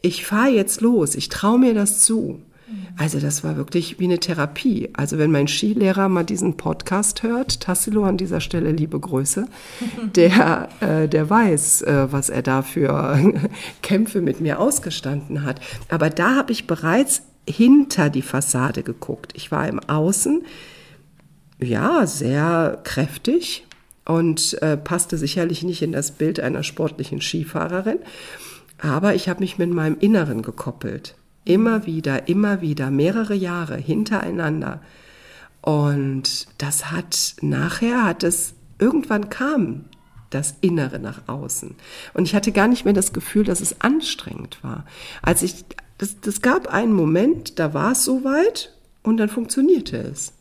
ich 0.00 0.26
fahre 0.26 0.50
jetzt 0.50 0.80
los, 0.80 1.14
ich 1.14 1.28
traue 1.28 1.58
mir 1.58 1.74
das 1.74 2.00
zu. 2.00 2.40
Also 2.96 3.20
das 3.20 3.44
war 3.44 3.56
wirklich 3.56 3.98
wie 3.98 4.04
eine 4.04 4.18
Therapie. 4.18 4.88
Also 4.94 5.18
wenn 5.18 5.30
mein 5.30 5.46
Skilehrer 5.46 6.08
mal 6.08 6.24
diesen 6.24 6.56
Podcast 6.56 7.22
hört, 7.22 7.60
Tassilo 7.60 8.04
an 8.04 8.16
dieser 8.16 8.40
Stelle 8.40 8.72
liebe 8.72 8.98
Grüße, 8.98 9.46
der, 10.16 10.68
äh, 10.80 11.06
der 11.06 11.28
weiß, 11.28 11.82
äh, 11.82 12.06
was 12.10 12.30
er 12.30 12.42
da 12.42 12.62
für 12.62 13.18
Kämpfe 13.82 14.22
mit 14.22 14.40
mir 14.40 14.58
ausgestanden 14.58 15.44
hat. 15.44 15.60
Aber 15.90 16.08
da 16.08 16.34
habe 16.34 16.52
ich 16.52 16.66
bereits 16.66 17.22
hinter 17.46 18.08
die 18.08 18.22
Fassade 18.22 18.82
geguckt. 18.82 19.32
Ich 19.34 19.50
war 19.52 19.68
im 19.68 19.78
Außen, 19.80 20.42
ja, 21.60 22.06
sehr 22.06 22.80
kräftig, 22.84 23.66
und 24.04 24.60
äh, 24.62 24.76
passte 24.76 25.16
sicherlich 25.16 25.62
nicht 25.62 25.82
in 25.82 25.92
das 25.92 26.12
Bild 26.12 26.40
einer 26.40 26.62
sportlichen 26.62 27.20
Skifahrerin. 27.20 27.98
Aber 28.78 29.14
ich 29.14 29.28
habe 29.28 29.40
mich 29.40 29.58
mit 29.58 29.70
meinem 29.70 29.96
Inneren 30.00 30.42
gekoppelt. 30.42 31.14
Immer 31.44 31.86
wieder, 31.86 32.28
immer 32.28 32.60
wieder, 32.60 32.90
mehrere 32.90 33.34
Jahre 33.34 33.76
hintereinander. 33.76 34.80
Und 35.60 36.48
das 36.58 36.90
hat 36.90 37.36
nachher, 37.40 38.04
hat 38.04 38.24
es, 38.24 38.54
irgendwann 38.78 39.28
kam 39.30 39.84
das 40.30 40.56
Innere 40.60 40.98
nach 40.98 41.28
außen. 41.28 41.74
Und 42.14 42.24
ich 42.24 42.34
hatte 42.34 42.52
gar 42.52 42.66
nicht 42.66 42.84
mehr 42.84 42.94
das 42.94 43.12
Gefühl, 43.12 43.44
dass 43.44 43.60
es 43.60 43.80
anstrengend 43.80 44.58
war. 44.62 44.84
Als 45.20 45.42
ich, 45.42 45.64
das, 45.98 46.20
das 46.20 46.42
gab 46.42 46.66
einen 46.66 46.92
Moment, 46.92 47.58
da 47.58 47.74
war 47.74 47.92
es 47.92 48.04
soweit 48.04 48.74
und 49.02 49.18
dann 49.18 49.28
funktionierte 49.28 49.98
es. 49.98 50.32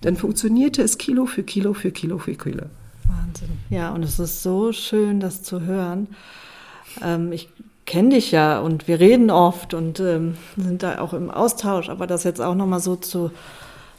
Dann 0.00 0.16
funktionierte 0.16 0.82
es 0.82 0.98
Kilo 0.98 1.26
für 1.26 1.44
Kilo 1.44 1.74
für 1.74 1.92
Kilo 1.92 2.18
für 2.18 2.34
Kilo. 2.34 2.66
Wahnsinn. 3.08 3.48
Ja, 3.70 3.92
und 3.92 4.02
es 4.02 4.18
ist 4.18 4.42
so 4.42 4.72
schön, 4.72 5.20
das 5.20 5.42
zu 5.42 5.62
hören. 5.62 6.08
Ähm, 7.02 7.32
ich 7.32 7.48
kenne 7.86 8.10
dich 8.10 8.30
ja 8.30 8.60
und 8.60 8.88
wir 8.88 9.00
reden 9.00 9.30
oft 9.30 9.74
und 9.74 10.00
ähm, 10.00 10.36
sind 10.56 10.82
da 10.82 10.98
auch 11.00 11.12
im 11.12 11.30
Austausch, 11.30 11.88
aber 11.88 12.06
das 12.06 12.24
jetzt 12.24 12.40
auch 12.40 12.54
nochmal 12.54 12.80
so 12.80 12.96
zu, 12.96 13.30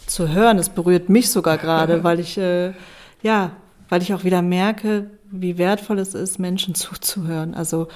zu 0.08 0.30
hören, 0.30 0.58
das 0.58 0.70
berührt 0.70 1.10
mich 1.10 1.30
sogar 1.30 1.58
gerade, 1.58 2.04
weil 2.04 2.20
ich, 2.20 2.38
äh, 2.38 2.74
ja, 3.22 3.52
weil 3.90 4.02
ich 4.02 4.14
auch 4.14 4.24
wieder 4.24 4.42
merke, 4.42 5.10
wie 5.32 5.58
wertvoll 5.58 6.00
es 6.00 6.14
ist, 6.14 6.40
Menschen 6.40 6.76
zuzuhören. 6.76 7.54
Also 7.54 7.88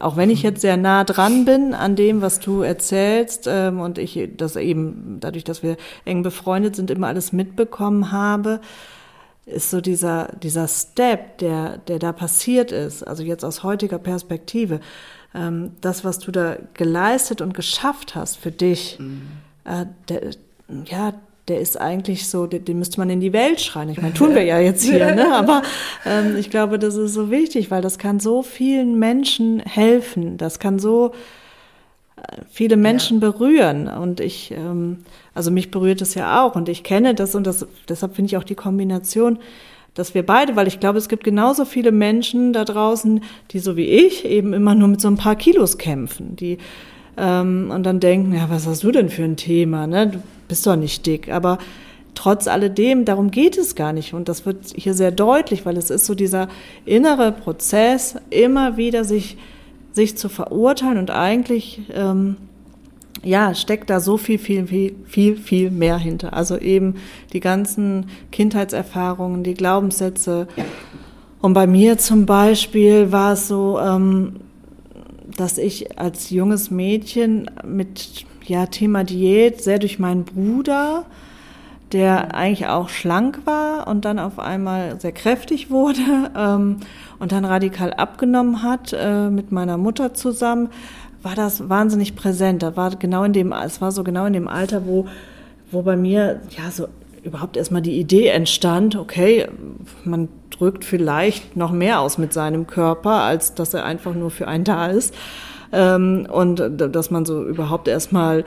auch 0.00 0.16
wenn 0.16 0.30
ich 0.30 0.42
jetzt 0.42 0.60
sehr 0.60 0.76
nah 0.76 1.04
dran 1.04 1.44
bin 1.44 1.74
an 1.74 1.96
dem, 1.96 2.20
was 2.20 2.40
du 2.40 2.62
erzählst 2.62 3.46
ähm, 3.46 3.80
und 3.80 3.98
ich 3.98 4.30
das 4.36 4.56
eben 4.56 5.18
dadurch, 5.20 5.44
dass 5.44 5.62
wir 5.62 5.76
eng 6.04 6.22
befreundet 6.22 6.76
sind, 6.76 6.90
immer 6.90 7.06
alles 7.06 7.32
mitbekommen 7.32 8.12
habe, 8.12 8.60
ist 9.48 9.70
so 9.70 9.80
dieser, 9.80 10.28
dieser 10.42 10.68
Step, 10.68 11.38
der, 11.38 11.78
der 11.78 11.98
da 11.98 12.12
passiert 12.12 12.72
ist, 12.72 13.02
also 13.02 13.22
jetzt 13.22 13.44
aus 13.44 13.62
heutiger 13.62 13.98
Perspektive, 13.98 14.80
ähm, 15.34 15.72
das, 15.80 16.04
was 16.04 16.18
du 16.18 16.30
da 16.32 16.56
geleistet 16.74 17.40
und 17.40 17.54
geschafft 17.54 18.14
hast 18.14 18.36
für 18.36 18.50
dich, 18.50 18.98
mhm. 18.98 19.22
äh, 19.64 19.86
der, 20.08 20.30
ja, 20.84 21.14
der 21.48 21.60
ist 21.60 21.80
eigentlich 21.80 22.28
so, 22.28 22.46
den, 22.46 22.64
den, 22.64 22.78
müsste 22.78 23.00
man 23.00 23.10
in 23.10 23.20
die 23.20 23.32
Welt 23.32 23.60
schreien. 23.60 23.88
Ich 23.88 24.00
meine, 24.00 24.14
tun 24.14 24.34
wir 24.34 24.44
ja 24.44 24.58
jetzt 24.58 24.84
hier, 24.84 25.14
ne? 25.14 25.34
aber 25.34 25.62
ähm, 26.04 26.36
ich 26.36 26.50
glaube, 26.50 26.78
das 26.78 26.94
ist 26.94 27.14
so 27.14 27.30
wichtig, 27.30 27.70
weil 27.70 27.82
das 27.82 27.98
kann 27.98 28.20
so 28.20 28.42
vielen 28.42 28.98
Menschen 28.98 29.60
helfen. 29.60 30.36
Das 30.36 30.58
kann 30.58 30.78
so 30.78 31.12
viele 32.50 32.76
Menschen 32.76 33.20
ja. 33.20 33.30
berühren. 33.30 33.88
Und 33.88 34.20
ich, 34.20 34.50
ähm, 34.50 34.98
also 35.34 35.50
mich 35.50 35.70
berührt 35.70 36.02
es 36.02 36.14
ja 36.14 36.44
auch 36.44 36.56
und 36.56 36.68
ich 36.68 36.82
kenne 36.82 37.14
das 37.14 37.34
und 37.34 37.46
das, 37.46 37.66
deshalb 37.88 38.14
finde 38.14 38.30
ich 38.30 38.36
auch 38.36 38.44
die 38.44 38.54
Kombination 38.54 39.38
dass 39.94 40.14
wir 40.14 40.24
beide, 40.24 40.54
weil 40.54 40.68
ich 40.68 40.78
glaube, 40.78 40.98
es 40.98 41.08
gibt 41.08 41.24
genauso 41.24 41.64
viele 41.64 41.90
Menschen 41.90 42.52
da 42.52 42.64
draußen, 42.64 43.20
die 43.50 43.58
so 43.58 43.76
wie 43.76 43.86
ich 43.86 44.24
eben 44.24 44.52
immer 44.52 44.76
nur 44.76 44.86
mit 44.86 45.00
so 45.00 45.08
ein 45.08 45.16
paar 45.16 45.34
Kilos 45.34 45.76
kämpfen, 45.76 46.36
die 46.36 46.58
ähm, 47.18 47.70
und 47.74 47.82
dann 47.82 48.00
denken, 48.00 48.32
ja, 48.32 48.48
was 48.48 48.66
hast 48.66 48.84
du 48.84 48.92
denn 48.92 49.08
für 49.08 49.24
ein 49.24 49.36
Thema? 49.36 49.86
Ne? 49.86 50.06
Du 50.06 50.22
bist 50.46 50.66
doch 50.66 50.76
nicht 50.76 51.04
dick. 51.04 51.30
Aber 51.32 51.58
trotz 52.14 52.46
alledem, 52.46 53.04
darum 53.04 53.30
geht 53.30 53.58
es 53.58 53.74
gar 53.74 53.92
nicht. 53.92 54.14
Und 54.14 54.28
das 54.28 54.46
wird 54.46 54.58
hier 54.74 54.94
sehr 54.94 55.10
deutlich, 55.10 55.66
weil 55.66 55.76
es 55.76 55.90
ist 55.90 56.06
so 56.06 56.14
dieser 56.14 56.48
innere 56.84 57.32
Prozess, 57.32 58.14
immer 58.30 58.76
wieder 58.76 59.04
sich, 59.04 59.36
sich 59.98 60.16
zu 60.16 60.28
verurteilen 60.28 60.96
und 60.96 61.10
eigentlich, 61.10 61.82
ähm, 61.92 62.36
ja, 63.24 63.52
steckt 63.52 63.90
da 63.90 63.98
so 63.98 64.16
viel, 64.16 64.38
viel, 64.38 64.64
viel, 64.68 64.94
viel, 65.06 65.36
viel 65.36 65.70
mehr 65.72 65.98
hinter. 65.98 66.34
Also 66.34 66.56
eben 66.56 66.94
die 67.32 67.40
ganzen 67.40 68.06
Kindheitserfahrungen, 68.30 69.42
die 69.42 69.54
Glaubenssätze. 69.54 70.46
Und 71.40 71.52
bei 71.52 71.66
mir 71.66 71.98
zum 71.98 72.26
Beispiel 72.26 73.10
war 73.10 73.32
es 73.32 73.48
so, 73.48 73.80
ähm, 73.80 74.36
dass 75.36 75.58
ich 75.58 75.98
als 75.98 76.30
junges 76.30 76.70
Mädchen 76.70 77.50
mit 77.66 78.24
ja, 78.46 78.66
Thema 78.66 79.02
Diät 79.02 79.60
sehr 79.60 79.80
durch 79.80 79.98
meinen 79.98 80.24
Bruder, 80.24 81.06
der 81.92 82.34
eigentlich 82.34 82.66
auch 82.66 82.88
schlank 82.88 83.40
war 83.44 83.86
und 83.86 84.04
dann 84.04 84.18
auf 84.18 84.38
einmal 84.38 85.00
sehr 85.00 85.12
kräftig 85.12 85.70
wurde 85.70 86.00
ähm, 86.36 86.78
und 87.18 87.32
dann 87.32 87.44
radikal 87.44 87.94
abgenommen 87.94 88.62
hat 88.62 88.94
äh, 88.98 89.30
mit 89.30 89.52
meiner 89.52 89.78
Mutter 89.78 90.14
zusammen, 90.14 90.68
war 91.22 91.34
das 91.34 91.68
wahnsinnig 91.68 92.14
präsent. 92.14 92.62
Da 92.62 92.76
war 92.76 92.90
genau 92.96 93.24
in 93.24 93.32
dem, 93.32 93.52
es 93.52 93.80
war 93.80 93.92
so 93.92 94.04
genau 94.04 94.26
in 94.26 94.32
dem 94.32 94.48
Alter, 94.48 94.86
wo, 94.86 95.06
wo 95.70 95.82
bei 95.82 95.96
mir 95.96 96.40
ja 96.50 96.70
so 96.70 96.88
überhaupt 97.24 97.56
erstmal 97.56 97.82
die 97.82 97.98
Idee 97.98 98.28
entstand, 98.28 98.96
okay, 98.96 99.46
man 100.04 100.28
drückt 100.50 100.84
vielleicht 100.84 101.56
noch 101.56 101.72
mehr 101.72 102.00
aus 102.00 102.18
mit 102.18 102.32
seinem 102.32 102.66
Körper, 102.66 103.22
als 103.22 103.54
dass 103.54 103.74
er 103.74 103.84
einfach 103.84 104.14
nur 104.14 104.30
für 104.30 104.48
einen 104.48 104.64
da 104.64 104.86
ist. 104.86 105.14
Ähm, 105.72 106.26
und 106.30 106.62
dass 106.78 107.10
man 107.10 107.24
so 107.24 107.44
überhaupt 107.44 107.88
erstmal 107.88 108.44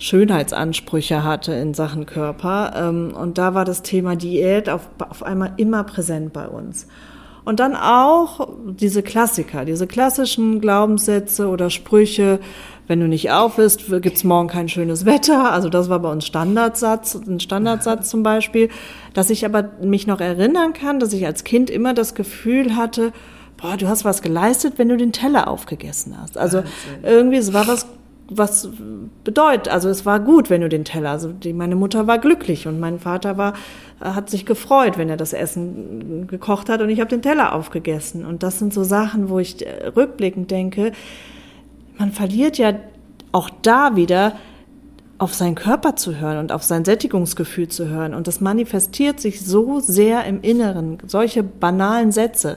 Schönheitsansprüche 0.00 1.22
hatte 1.22 1.52
in 1.52 1.74
Sachen 1.74 2.06
Körper. 2.06 2.72
Ähm, 2.74 3.12
und 3.14 3.38
da 3.38 3.54
war 3.54 3.64
das 3.64 3.82
Thema 3.82 4.16
Diät 4.16 4.68
auf, 4.68 4.88
auf 4.98 5.22
einmal 5.22 5.52
immer 5.58 5.84
präsent 5.84 6.32
bei 6.32 6.48
uns. 6.48 6.86
Und 7.44 7.60
dann 7.60 7.76
auch 7.76 8.48
diese 8.64 9.02
Klassiker, 9.02 9.64
diese 9.64 9.86
klassischen 9.86 10.60
Glaubenssätze 10.60 11.48
oder 11.48 11.70
Sprüche, 11.70 12.40
wenn 12.86 13.00
du 13.00 13.08
nicht 13.08 13.30
auf 13.30 13.56
bist, 13.56 13.84
gibt's 14.02 14.24
morgen 14.24 14.48
kein 14.48 14.68
schönes 14.68 15.04
Wetter. 15.04 15.52
Also 15.52 15.68
das 15.68 15.88
war 15.88 16.00
bei 16.00 16.10
uns 16.10 16.26
Standardsatz, 16.26 17.14
ein 17.14 17.38
Standardsatz 17.38 18.10
zum 18.10 18.22
Beispiel. 18.22 18.68
Dass 19.14 19.30
ich 19.30 19.44
aber 19.44 19.70
mich 19.82 20.06
noch 20.06 20.20
erinnern 20.20 20.72
kann, 20.72 20.98
dass 20.98 21.12
ich 21.12 21.26
als 21.26 21.44
Kind 21.44 21.70
immer 21.70 21.94
das 21.94 22.14
Gefühl 22.14 22.74
hatte, 22.74 23.12
boah, 23.58 23.76
du 23.76 23.86
hast 23.86 24.04
was 24.04 24.22
geleistet, 24.22 24.74
wenn 24.76 24.88
du 24.88 24.96
den 24.96 25.12
Teller 25.12 25.48
aufgegessen 25.48 26.16
hast. 26.20 26.38
Also 26.38 26.58
Wahnsinn. 26.58 26.72
irgendwie, 27.04 27.36
es 27.36 27.52
war 27.52 27.68
was 27.68 27.86
was 28.30 28.70
bedeutet, 29.24 29.68
also 29.68 29.88
es 29.88 30.06
war 30.06 30.20
gut, 30.20 30.50
wenn 30.50 30.60
du 30.60 30.68
den 30.68 30.84
Teller, 30.84 31.10
also 31.10 31.32
die, 31.32 31.52
meine 31.52 31.74
Mutter 31.74 32.06
war 32.06 32.18
glücklich 32.18 32.66
und 32.66 32.78
mein 32.78 33.00
Vater 33.00 33.36
war, 33.36 33.54
hat 34.00 34.30
sich 34.30 34.46
gefreut, 34.46 34.96
wenn 34.96 35.08
er 35.08 35.16
das 35.16 35.32
Essen 35.32 36.26
gekocht 36.28 36.68
hat 36.68 36.80
und 36.80 36.88
ich 36.88 37.00
habe 37.00 37.10
den 37.10 37.22
Teller 37.22 37.52
aufgegessen. 37.52 38.24
Und 38.24 38.42
das 38.42 38.58
sind 38.58 38.72
so 38.72 38.84
Sachen, 38.84 39.28
wo 39.28 39.38
ich 39.38 39.56
rückblickend 39.96 40.50
denke, 40.50 40.92
man 41.98 42.12
verliert 42.12 42.56
ja 42.56 42.74
auch 43.32 43.50
da 43.62 43.96
wieder 43.96 44.34
auf 45.18 45.34
seinen 45.34 45.54
Körper 45.54 45.96
zu 45.96 46.18
hören 46.18 46.38
und 46.38 46.50
auf 46.50 46.62
sein 46.62 46.84
Sättigungsgefühl 46.86 47.68
zu 47.68 47.88
hören. 47.88 48.14
Und 48.14 48.26
das 48.26 48.40
manifestiert 48.40 49.20
sich 49.20 49.44
so 49.44 49.80
sehr 49.80 50.24
im 50.24 50.40
Inneren, 50.40 50.96
solche 51.06 51.42
banalen 51.42 52.10
Sätze. 52.10 52.56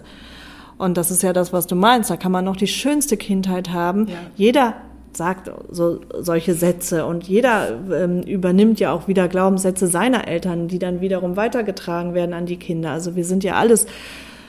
Und 0.77 0.97
das 0.97 1.11
ist 1.11 1.23
ja 1.23 1.33
das, 1.33 1.51
was 1.51 1.67
du 1.67 1.75
meinst. 1.75 2.09
Da 2.09 2.15
kann 2.15 2.31
man 2.31 2.45
noch 2.45 2.55
die 2.55 2.67
schönste 2.67 3.17
Kindheit 3.17 3.71
haben. 3.71 4.07
Ja. 4.07 4.15
Jeder 4.35 4.75
sagt 5.17 5.51
so, 5.69 6.01
solche 6.19 6.53
Sätze 6.53 7.05
und 7.05 7.27
jeder 7.27 7.79
ähm, 7.91 8.21
übernimmt 8.21 8.79
ja 8.79 8.91
auch 8.91 9.07
wieder 9.07 9.27
Glaubenssätze 9.27 9.87
seiner 9.87 10.27
Eltern, 10.27 10.67
die 10.67 10.79
dann 10.79 11.01
wiederum 11.01 11.35
weitergetragen 11.35 12.13
werden 12.13 12.33
an 12.33 12.45
die 12.45 12.57
Kinder. 12.57 12.91
Also 12.91 13.15
wir 13.15 13.25
sind 13.25 13.43
ja 13.43 13.55
alles 13.55 13.85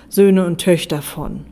Söhne 0.08 0.46
und 0.46 0.60
Töchter 0.60 1.02
von. 1.02 1.44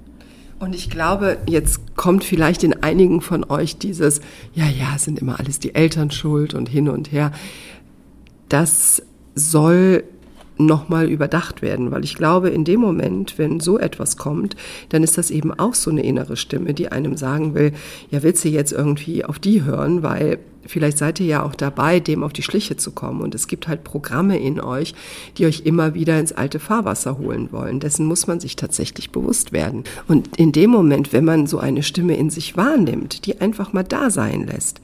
Und 0.59 0.77
ich 0.77 0.91
glaube, 0.91 1.39
jetzt 1.49 1.97
kommt 1.97 2.23
vielleicht 2.23 2.63
in 2.63 2.85
einigen 2.85 3.21
von 3.21 3.43
euch 3.43 3.79
dieses, 3.79 4.21
ja, 4.55 4.67
ja, 4.67 4.97
sind 4.97 5.21
immer 5.21 5.41
alles 5.41 5.59
die 5.59 5.75
Eltern 5.75 6.13
schuld 6.13 6.55
und 6.55 6.69
hin 6.69 6.89
und 6.89 7.11
her. 7.11 7.33
Das 8.49 9.03
soll 9.35 10.05
nochmal 10.67 11.09
überdacht 11.09 11.63
werden, 11.63 11.91
weil 11.91 12.05
ich 12.05 12.15
glaube, 12.15 12.51
in 12.51 12.65
dem 12.65 12.81
Moment, 12.81 13.39
wenn 13.39 13.61
so 13.61 13.79
etwas 13.79 14.17
kommt, 14.17 14.57
dann 14.91 15.03
ist 15.03 15.19
das 15.19 15.31
eben 15.31 15.53
auch 15.53 15.75
so 15.75 15.91
eine 15.91 16.03
innere 16.03 16.37
Stimme, 16.37 16.75
die 16.75 16.91
einem 16.91 17.17
sagen 17.17 17.55
will, 17.55 17.73
ja, 18.11 18.23
willst 18.23 18.45
du 18.45 18.49
jetzt 18.49 18.73
irgendwie 18.73 19.25
auf 19.25 19.39
die 19.39 19.65
hören, 19.65 20.03
weil 20.03 20.39
Vielleicht 20.65 20.99
seid 20.99 21.19
ihr 21.19 21.27
ja 21.27 21.43
auch 21.43 21.55
dabei, 21.55 21.99
dem 21.99 22.23
auf 22.23 22.33
die 22.33 22.43
Schliche 22.43 22.77
zu 22.77 22.93
kommen. 22.93 23.21
Und 23.21 23.35
es 23.35 23.49
gibt 23.49 23.67
halt 23.67 23.83
Programme 23.83 24.39
in 24.39 24.61
euch, 24.61 24.95
die 25.37 25.47
euch 25.47 25.63
immer 25.65 25.95
wieder 25.95 26.19
ins 26.21 26.33
alte 26.33 26.61
Fahrwasser 26.61 27.19
holen 27.19 27.51
wollen. 27.51 27.81
Dessen 27.81 28.07
muss 28.07 28.27
man 28.27 28.39
sich 28.39 28.55
tatsächlich 28.55 29.11
bewusst 29.11 29.53
werden. 29.53 29.85
Und 30.07 30.37
in 30.37 30.53
dem 30.53 30.71
Moment, 30.71 31.13
wenn 31.13 31.25
man 31.25 31.47
so 31.47 31.59
eine 31.59 31.83
Stimme 31.83 32.17
in 32.17 32.31
sich 32.31 32.57
wahrnimmt, 32.57 33.27
die 33.27 33.41
einfach 33.41 33.73
mal 33.73 33.83
da 33.83 34.11
sein 34.11 34.47
lässt, 34.47 34.81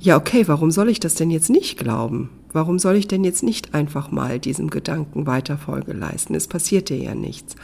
ja, 0.00 0.16
okay, 0.16 0.44
warum 0.46 0.70
soll 0.70 0.88
ich 0.88 1.00
das 1.00 1.16
denn 1.16 1.30
jetzt 1.30 1.50
nicht 1.50 1.78
glauben? 1.78 2.30
Warum 2.52 2.78
soll 2.78 2.96
ich 2.96 3.08
denn 3.08 3.24
jetzt 3.24 3.42
nicht 3.42 3.74
einfach 3.74 4.10
mal 4.10 4.38
diesem 4.38 4.70
Gedanken 4.70 5.26
weiter 5.26 5.58
Folge 5.58 5.92
leisten? 5.92 6.34
Es 6.34 6.46
passiert 6.46 6.88
dir 6.88 6.98
ja 6.98 7.14
nichts. 7.14 7.56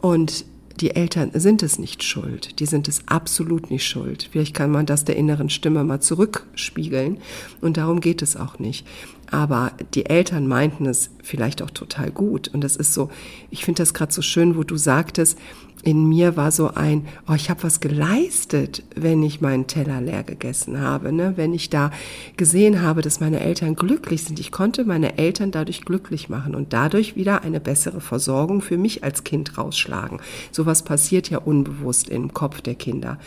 Und 0.00 0.44
die 0.80 0.94
Eltern 0.94 1.30
sind 1.34 1.62
es 1.62 1.78
nicht 1.78 2.04
schuld. 2.04 2.60
Die 2.60 2.66
sind 2.66 2.88
es 2.88 3.02
absolut 3.06 3.70
nicht 3.70 3.86
schuld. 3.86 4.28
Vielleicht 4.30 4.54
kann 4.54 4.70
man 4.70 4.86
das 4.86 5.04
der 5.04 5.16
inneren 5.16 5.50
Stimme 5.50 5.82
mal 5.82 6.00
zurückspiegeln. 6.00 7.18
Und 7.60 7.76
darum 7.76 8.00
geht 8.00 8.22
es 8.22 8.36
auch 8.36 8.58
nicht. 8.58 8.86
Aber 9.30 9.72
die 9.94 10.06
Eltern 10.06 10.46
meinten 10.46 10.86
es 10.86 11.10
vielleicht 11.22 11.62
auch 11.62 11.70
total 11.70 12.10
gut. 12.10 12.48
Und 12.48 12.62
das 12.62 12.76
ist 12.76 12.94
so, 12.94 13.10
ich 13.50 13.64
finde 13.64 13.82
das 13.82 13.92
gerade 13.92 14.12
so 14.12 14.22
schön, 14.22 14.56
wo 14.56 14.62
du 14.62 14.76
sagtest, 14.76 15.38
in 15.82 16.08
mir 16.08 16.36
war 16.36 16.50
so 16.50 16.74
ein, 16.74 17.06
oh, 17.28 17.34
ich 17.34 17.50
habe 17.50 17.62
was 17.62 17.80
geleistet, 17.80 18.82
wenn 18.94 19.22
ich 19.22 19.40
meinen 19.40 19.66
Teller 19.66 20.00
leer 20.00 20.22
gegessen 20.22 20.80
habe, 20.80 21.12
ne? 21.12 21.34
wenn 21.36 21.54
ich 21.54 21.70
da 21.70 21.90
gesehen 22.36 22.82
habe, 22.82 23.02
dass 23.02 23.20
meine 23.20 23.40
Eltern 23.40 23.76
glücklich 23.76 24.24
sind. 24.24 24.40
Ich 24.40 24.50
konnte 24.50 24.84
meine 24.84 25.18
Eltern 25.18 25.50
dadurch 25.50 25.82
glücklich 25.82 26.28
machen 26.28 26.54
und 26.54 26.72
dadurch 26.72 27.16
wieder 27.16 27.42
eine 27.42 27.60
bessere 27.60 28.00
Versorgung 28.00 28.60
für 28.60 28.76
mich 28.76 29.04
als 29.04 29.24
Kind 29.24 29.56
rausschlagen. 29.56 30.20
Sowas 30.50 30.82
passiert 30.82 31.30
ja 31.30 31.38
unbewusst 31.38 32.08
im 32.08 32.34
Kopf 32.34 32.60
der 32.60 32.74
Kinder. 32.74 33.18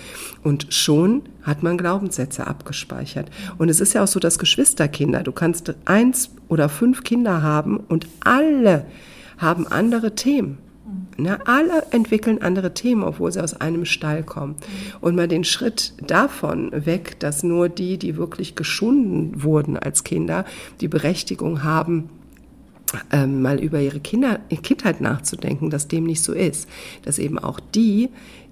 Und 0.43 0.73
schon 0.73 1.23
hat 1.43 1.63
man 1.63 1.77
Glaubenssätze 1.77 2.47
abgespeichert. 2.47 3.29
Und 3.57 3.69
es 3.69 3.79
ist 3.79 3.93
ja 3.93 4.03
auch 4.03 4.07
so, 4.07 4.19
dass 4.19 4.39
Geschwisterkinder, 4.39 5.23
du 5.23 5.31
kannst 5.31 5.73
eins 5.85 6.31
oder 6.47 6.69
fünf 6.69 7.03
Kinder 7.03 7.41
haben 7.41 7.77
und 7.77 8.07
alle 8.23 8.85
haben 9.37 9.67
andere 9.67 10.15
Themen. 10.15 10.57
Ne, 11.17 11.45
alle 11.45 11.83
entwickeln 11.91 12.41
andere 12.41 12.73
Themen, 12.73 13.03
obwohl 13.03 13.31
sie 13.31 13.43
aus 13.43 13.53
einem 13.53 13.85
Stall 13.85 14.23
kommen. 14.23 14.55
Und 15.01 15.15
mal 15.15 15.27
den 15.27 15.43
Schritt 15.43 15.93
davon 16.05 16.71
weg, 16.73 17.19
dass 17.19 17.43
nur 17.43 17.69
die, 17.69 17.97
die 17.97 18.17
wirklich 18.17 18.55
geschunden 18.55 19.43
wurden 19.43 19.77
als 19.77 20.03
Kinder, 20.03 20.45
die 20.79 20.87
Berechtigung 20.87 21.63
haben, 21.63 22.09
ähm, 23.11 23.41
mal 23.41 23.59
über 23.59 23.79
ihre 23.79 23.99
Kinder, 23.99 24.39
Kindheit 24.63 25.01
nachzudenken, 25.01 25.69
dass 25.69 25.87
dem 25.87 26.05
nicht 26.05 26.23
so 26.23 26.33
ist. 26.33 26.67
Dass 27.03 27.19
eben 27.19 27.39
auch 27.39 27.59
die, 27.59 28.09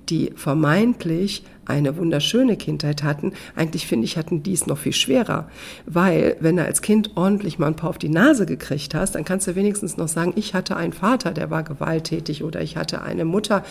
die 0.09 0.31
vermeintlich 0.35 1.43
eine 1.69 1.97
wunderschöne 1.97 2.57
Kindheit 2.57 3.03
hatten, 3.03 3.33
eigentlich 3.55 3.87
finde 3.87 4.05
ich, 4.05 4.17
hatten 4.17 4.43
die 4.43 4.53
es 4.53 4.67
noch 4.67 4.77
viel 4.77 4.93
schwerer. 4.93 5.49
Weil, 5.85 6.35
wenn 6.39 6.57
du 6.57 6.65
als 6.65 6.81
Kind 6.81 7.11
ordentlich 7.15 7.59
mal 7.59 7.67
ein 7.67 7.75
paar 7.75 7.89
auf 7.89 7.97
die 7.97 8.09
Nase 8.09 8.45
gekriegt 8.45 8.95
hast, 8.95 9.15
dann 9.15 9.25
kannst 9.25 9.47
du 9.47 9.55
wenigstens 9.55 9.97
noch 9.97 10.07
sagen, 10.07 10.33
ich 10.35 10.53
hatte 10.53 10.75
einen 10.75 10.93
Vater, 10.93 11.31
der 11.31 11.49
war 11.49 11.63
gewalttätig 11.63 12.43
oder 12.43 12.61
ich 12.61 12.77
hatte 12.77 13.01
eine 13.01 13.25
Mutter, 13.25 13.63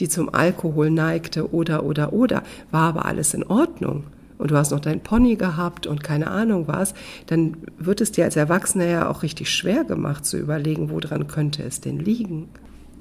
die 0.00 0.08
zum 0.08 0.32
Alkohol 0.32 0.90
neigte 0.90 1.52
oder, 1.52 1.84
oder, 1.84 2.12
oder. 2.12 2.42
War 2.70 2.90
aber 2.90 3.06
alles 3.06 3.34
in 3.34 3.44
Ordnung 3.44 4.04
und 4.38 4.50
du 4.50 4.56
hast 4.56 4.70
noch 4.70 4.80
dein 4.80 5.00
Pony 5.00 5.36
gehabt 5.36 5.86
und 5.86 6.02
keine 6.02 6.30
Ahnung 6.30 6.68
was, 6.68 6.94
dann 7.26 7.56
wird 7.78 8.00
es 8.00 8.12
dir 8.12 8.24
als 8.24 8.36
Erwachsener 8.36 8.86
ja 8.86 9.08
auch 9.08 9.22
richtig 9.22 9.50
schwer 9.50 9.84
gemacht 9.84 10.24
zu 10.24 10.38
überlegen, 10.38 10.90
woran 10.90 11.26
könnte 11.26 11.62
es 11.62 11.80
denn 11.80 11.98
liegen. 11.98 12.48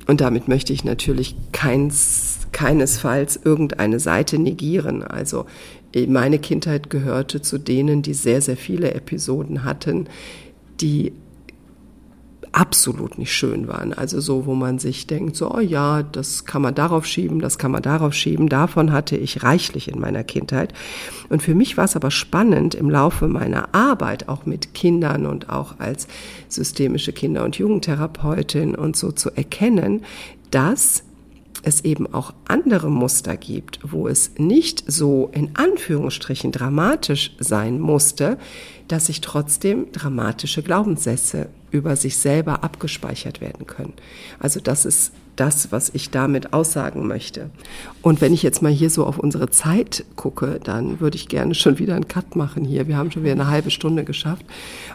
Und 0.07 0.21
damit 0.21 0.47
möchte 0.47 0.71
ich 0.71 0.83
natürlich 0.83 1.35
keins, 1.51 2.47
keinesfalls 2.51 3.39
irgendeine 3.43 3.99
Seite 3.99 4.37
negieren. 4.37 5.03
Also 5.03 5.45
meine 6.07 6.39
Kindheit 6.39 6.89
gehörte 6.89 7.41
zu 7.41 7.57
denen, 7.57 8.01
die 8.01 8.13
sehr, 8.13 8.41
sehr 8.41 8.57
viele 8.57 8.93
Episoden 8.93 9.63
hatten, 9.63 10.07
die 10.81 11.13
absolut 12.55 13.17
nicht 13.17 13.33
schön 13.33 13.67
waren. 13.67 13.91
Also 13.91 14.21
so, 14.21 14.45
wo 14.45 14.55
man 14.55 14.79
sich 14.79 15.07
denkt, 15.07 15.35
so, 15.35 15.51
oh 15.51 15.59
ja, 15.59 16.03
das 16.03 16.45
kann 16.45 16.61
man 16.61 16.73
darauf 16.73 17.05
schieben, 17.05 17.41
das 17.41 17.57
kann 17.57 17.69
man 17.69 17.81
darauf 17.81 18.13
schieben. 18.13 18.47
Davon 18.47 18.93
hatte 18.93 19.17
ich 19.17 19.43
reichlich 19.43 19.89
in 19.89 19.99
meiner 19.99 20.23
Kindheit. 20.23 20.73
Und 21.27 21.43
für 21.43 21.53
mich 21.53 21.75
war 21.75 21.83
es 21.83 21.97
aber 21.97 22.11
spannend 22.11 22.73
im 22.73 22.89
Laufe 22.89 23.27
meiner 23.27 23.75
Arbeit, 23.75 24.29
auch 24.29 24.45
mit 24.45 24.73
Kindern 24.73 25.25
und 25.25 25.49
auch 25.49 25.79
als 25.79 26.07
systemische 26.47 27.11
Kinder- 27.11 27.43
und 27.43 27.57
Jugendtherapeutin 27.57 28.73
und 28.73 28.95
so 28.95 29.11
zu 29.11 29.31
erkennen, 29.35 30.05
dass 30.49 31.03
es 31.61 31.83
eben 31.83 32.13
auch 32.13 32.33
andere 32.47 32.89
Muster 32.89 33.35
gibt, 33.35 33.79
wo 33.83 34.07
es 34.07 34.31
nicht 34.37 34.85
so 34.87 35.29
in 35.33 35.57
Anführungsstrichen 35.57 36.53
dramatisch 36.53 37.35
sein 37.39 37.81
musste, 37.81 38.37
dass 38.87 39.07
sich 39.07 39.19
trotzdem 39.19 39.91
dramatische 39.91 40.61
Glaubenssätze 40.63 41.49
über 41.71 41.95
sich 41.95 42.17
selber 42.17 42.63
abgespeichert 42.63 43.41
werden 43.41 43.65
können. 43.65 43.93
Also 44.39 44.59
das 44.59 44.85
ist 44.85 45.13
das, 45.35 45.71
was 45.71 45.89
ich 45.93 46.11
damit 46.11 46.53
aussagen 46.53 47.07
möchte. 47.07 47.49
Und 48.05 48.21
wenn 48.21 48.35
ich 48.35 48.43
jetzt 48.43 48.61
mal 48.61 48.71
hier 48.71 48.91
so 48.91 49.03
auf 49.03 49.17
unsere 49.17 49.49
Zeit 49.49 50.05
gucke, 50.15 50.59
dann 50.63 50.99
würde 50.99 51.15
ich 51.15 51.27
gerne 51.27 51.55
schon 51.55 51.79
wieder 51.79 51.95
einen 51.95 52.07
Cut 52.07 52.35
machen 52.35 52.63
hier. 52.63 52.87
Wir 52.87 52.97
haben 52.97 53.09
schon 53.09 53.23
wieder 53.23 53.31
eine 53.31 53.47
halbe 53.47 53.71
Stunde 53.71 54.03
geschafft. 54.03 54.45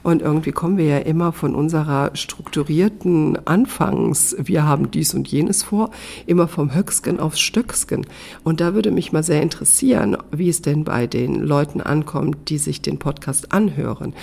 Und 0.04 0.22
irgendwie 0.22 0.52
kommen 0.52 0.78
wir 0.78 0.84
ja 0.84 0.98
immer 0.98 1.32
von 1.32 1.56
unserer 1.56 2.12
strukturierten 2.14 3.36
Anfangs, 3.48 4.36
wir 4.38 4.64
haben 4.64 4.92
dies 4.92 5.12
und 5.12 5.26
jenes 5.26 5.64
vor, 5.64 5.90
immer 6.26 6.46
vom 6.46 6.72
Höcksken 6.72 7.18
aufs 7.18 7.40
Stöcksken. 7.40 8.06
Und 8.44 8.60
da 8.60 8.74
würde 8.74 8.92
mich 8.92 9.10
mal 9.10 9.24
sehr 9.24 9.42
interessieren, 9.42 10.16
wie 10.30 10.48
es 10.48 10.62
denn 10.62 10.84
bei 10.84 11.08
den 11.08 11.34
Leuten 11.34 11.80
ankommt, 11.80 12.48
die 12.48 12.58
sich 12.58 12.80
den 12.80 13.00
Podcast 13.00 13.50
anhören. 13.50 14.14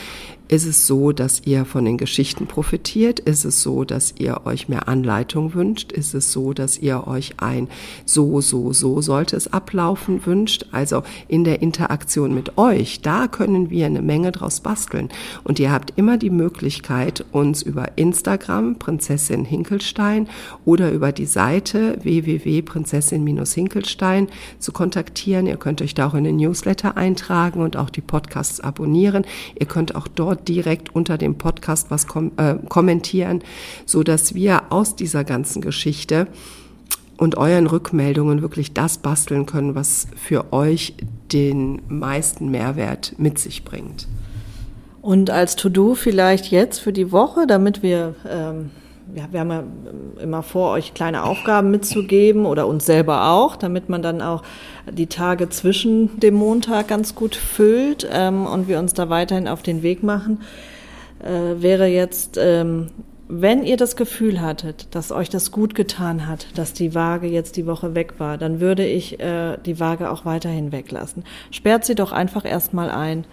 Ist 0.49 0.65
es 0.65 0.87
so, 0.87 1.11
dass 1.11 1.41
ihr 1.45 1.65
von 1.65 1.83
den 1.83 1.97
Geschichten 1.97 2.47
profitiert? 2.47 3.19
Ist 3.19 3.43
es 3.43 3.61
so, 3.61 3.83
dass 3.83 4.13
ihr 4.17 4.45
euch 4.45 4.69
mehr 4.69 4.87
Anleitung 4.87 5.53
wünscht? 5.53 5.91
Ist 5.91 6.13
es 6.13 6.31
so, 6.31 6.53
dass 6.53 6.77
ihr 6.77 7.05
euch 7.05 7.33
ein 7.39 7.67
so, 8.05 8.39
so, 8.39 8.71
so 8.77 9.01
sollte 9.01 9.35
es 9.35 9.51
ablaufen 9.51 10.25
wünscht? 10.25 10.67
Also 10.71 11.03
in 11.27 11.43
der 11.43 11.61
Interaktion 11.61 12.33
mit 12.33 12.57
euch, 12.57 13.01
da 13.01 13.27
können 13.27 13.69
wir 13.69 13.85
eine 13.85 14.01
Menge 14.01 14.31
draus 14.31 14.61
basteln. 14.61 15.09
Und 15.43 15.59
ihr 15.59 15.71
habt 15.71 15.93
immer 15.95 16.17
die 16.17 16.29
Möglichkeit, 16.29 17.25
uns 17.31 17.61
über 17.61 17.97
Instagram 17.97 18.75
Prinzessin 18.75 19.45
Hinkelstein 19.45 20.27
oder 20.65 20.91
über 20.91 21.11
die 21.11 21.25
Seite 21.25 21.97
www.prinzessin-hinkelstein 22.01 24.27
zu 24.59 24.71
kontaktieren. 24.71 25.47
Ihr 25.47 25.57
könnt 25.57 25.81
euch 25.81 25.93
da 25.93 26.07
auch 26.07 26.13
in 26.13 26.23
den 26.23 26.37
Newsletter 26.37 26.97
eintragen 26.97 27.61
und 27.61 27.77
auch 27.77 27.89
die 27.89 28.01
Podcasts 28.01 28.59
abonnieren. 28.59 29.25
Ihr 29.59 29.65
könnt 29.65 29.95
auch 29.95 30.07
dort 30.07 30.47
direkt 30.47 30.95
unter 30.95 31.17
dem 31.17 31.37
Podcast 31.37 31.91
was 31.91 32.07
kom 32.07 32.31
äh, 32.37 32.55
kommentieren, 32.69 33.43
so 33.85 34.03
dass 34.03 34.35
wir 34.35 34.71
aus 34.71 34.95
dieser 34.95 35.23
ganzen 35.23 35.61
Geschichte 35.61 36.27
und 37.17 37.37
euren 37.37 37.67
Rückmeldungen 37.67 38.41
wirklich 38.41 38.73
das 38.73 38.99
basteln 38.99 39.45
können, 39.45 39.75
was 39.75 40.07
für 40.15 40.53
euch 40.53 40.93
den 41.31 41.81
meisten 41.87 42.49
Mehrwert 42.49 43.13
mit 43.17 43.39
sich 43.39 43.63
bringt. 43.63 44.07
Und 45.01 45.29
als 45.29 45.55
To-Do 45.55 45.95
vielleicht 45.95 46.51
jetzt 46.51 46.79
für 46.79 46.93
die 46.93 47.11
Woche, 47.11 47.47
damit 47.47 47.81
wir 47.81 48.15
ähm 48.29 48.69
ja, 49.15 49.27
wir 49.31 49.39
haben 49.39 49.51
ja 49.51 49.63
immer 50.21 50.43
vor, 50.43 50.71
euch 50.71 50.93
kleine 50.93 51.23
Aufgaben 51.23 51.71
mitzugeben 51.71 52.45
oder 52.45 52.67
uns 52.67 52.85
selber 52.85 53.29
auch, 53.29 53.55
damit 53.55 53.89
man 53.89 54.01
dann 54.01 54.21
auch 54.21 54.43
die 54.91 55.07
Tage 55.07 55.49
zwischen 55.49 56.19
dem 56.19 56.35
Montag 56.35 56.87
ganz 56.87 57.15
gut 57.15 57.35
füllt 57.35 58.07
ähm, 58.11 58.45
und 58.45 58.67
wir 58.67 58.79
uns 58.79 58.93
da 58.93 59.09
weiterhin 59.09 59.47
auf 59.47 59.63
den 59.63 59.83
Weg 59.83 60.03
machen, 60.03 60.41
äh, 61.23 61.61
wäre 61.61 61.87
jetzt, 61.87 62.37
ähm, 62.39 62.87
wenn 63.29 63.63
ihr 63.63 63.77
das 63.77 63.95
Gefühl 63.95 64.41
hattet, 64.41 64.87
dass 64.95 65.11
euch 65.11 65.29
das 65.29 65.51
gut 65.51 65.75
getan 65.75 66.27
hat, 66.27 66.47
dass 66.55 66.73
die 66.73 66.95
Waage 66.95 67.27
jetzt 67.27 67.57
die 67.57 67.65
Woche 67.65 67.93
weg 67.93 68.15
war, 68.19 68.37
dann 68.37 68.59
würde 68.61 68.85
ich 68.85 69.19
äh, 69.19 69.57
die 69.65 69.79
Waage 69.79 70.09
auch 70.09 70.25
weiterhin 70.25 70.71
weglassen. 70.71 71.23
Sperrt 71.51 71.85
sie 71.85 71.95
doch 71.95 72.11
einfach 72.11 72.45
erstmal 72.45 72.89
ein. 72.89 73.25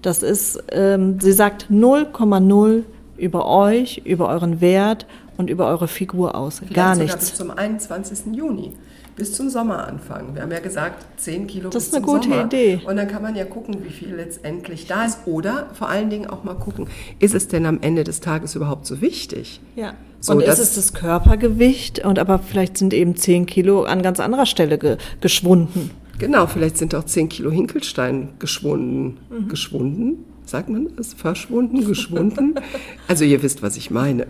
Das 0.00 0.22
ist, 0.22 0.62
ähm, 0.72 1.20
sie 1.20 1.32
sagt 1.32 1.66
0,0 1.70 2.84
über 3.16 3.46
euch, 3.46 4.02
über 4.04 4.28
euren 4.28 4.60
Wert 4.60 5.06
und 5.36 5.50
über 5.50 5.66
eure 5.66 5.88
Figur 5.88 6.34
aus. 6.34 6.60
Vielleicht 6.60 6.74
Gar 6.74 6.96
nichts. 6.96 7.30
bis 7.30 7.34
zum 7.34 7.50
21. 7.50 8.34
Juni, 8.34 8.72
bis 9.18 9.34
zum 9.34 9.50
Sommeranfang. 9.50 10.34
Wir 10.34 10.42
haben 10.42 10.52
ja 10.52 10.60
gesagt, 10.60 11.04
10 11.20 11.46
Kilo 11.48 11.68
das 11.68 11.74
bis 11.84 11.86
ist 11.88 11.94
eine 11.96 12.04
zum 12.06 12.14
gute 12.14 12.28
Sommer. 12.30 12.44
Idee. 12.46 12.80
Und 12.86 12.96
dann 12.96 13.08
kann 13.08 13.20
man 13.22 13.34
ja 13.36 13.44
gucken, 13.44 13.84
wie 13.84 13.90
viel 13.90 14.14
letztendlich 14.14 14.86
da 14.86 15.04
ist. 15.04 15.18
Oder 15.26 15.68
vor 15.74 15.88
allen 15.88 16.08
Dingen 16.08 16.30
auch 16.30 16.44
mal 16.44 16.54
gucken, 16.54 16.86
ist 17.18 17.34
es 17.34 17.48
denn 17.48 17.66
am 17.66 17.78
Ende 17.82 18.04
des 18.04 18.20
Tages 18.20 18.54
überhaupt 18.54 18.86
so 18.86 19.00
wichtig? 19.00 19.60
Ja. 19.76 19.94
So, 20.20 20.32
und 20.32 20.46
das- 20.46 20.58
ist 20.58 20.70
es 20.70 20.74
das 20.76 20.94
Körpergewicht 20.94 22.04
und 22.04 22.18
aber 22.18 22.38
vielleicht 22.38 22.78
sind 22.78 22.94
eben 22.94 23.14
10 23.16 23.46
Kilo 23.46 23.82
an 23.84 24.02
ganz 24.02 24.20
anderer 24.20 24.46
Stelle 24.46 24.78
ge 24.78 24.96
geschwunden. 25.20 25.90
Genau, 26.18 26.46
vielleicht 26.46 26.78
sind 26.78 26.94
auch 26.94 27.04
10 27.04 27.28
Kilo 27.28 27.50
Hinkelstein 27.50 28.30
geschwunden. 28.38 29.18
Geschwunden? 29.48 30.24
Sagt 30.44 30.68
man 30.70 30.88
das? 30.96 31.12
Verschwunden, 31.14 31.84
geschwunden? 31.86 32.54
also 33.08 33.24
ihr 33.24 33.42
wisst, 33.42 33.62
was 33.62 33.76
ich 33.76 33.90
meine. 33.90 34.26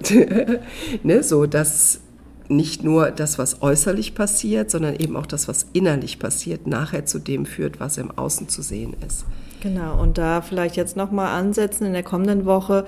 ne, 1.02 1.22
so, 1.22 1.46
dass 1.46 2.00
nicht 2.48 2.82
nur 2.82 3.10
das, 3.10 3.38
was 3.38 3.62
äußerlich 3.62 4.14
passiert, 4.14 4.70
sondern 4.70 4.96
eben 4.96 5.16
auch 5.16 5.26
das, 5.26 5.48
was 5.48 5.66
innerlich 5.72 6.18
passiert, 6.18 6.66
nachher 6.66 7.04
zu 7.04 7.18
dem 7.18 7.46
führt, 7.46 7.80
was 7.80 7.98
im 7.98 8.10
Außen 8.10 8.48
zu 8.48 8.62
sehen 8.62 8.94
ist. 9.06 9.24
Genau, 9.60 10.00
und 10.00 10.18
da 10.18 10.40
vielleicht 10.40 10.76
jetzt 10.76 10.96
nochmal 10.96 11.38
ansetzen 11.38 11.84
in 11.86 11.92
der 11.92 12.02
kommenden 12.02 12.46
Woche, 12.46 12.86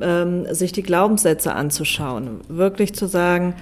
ähm, 0.00 0.46
sich 0.52 0.72
die 0.72 0.82
Glaubenssätze 0.82 1.54
anzuschauen. 1.54 2.40
Wirklich 2.48 2.94
zu 2.94 3.06
sagen, 3.06 3.54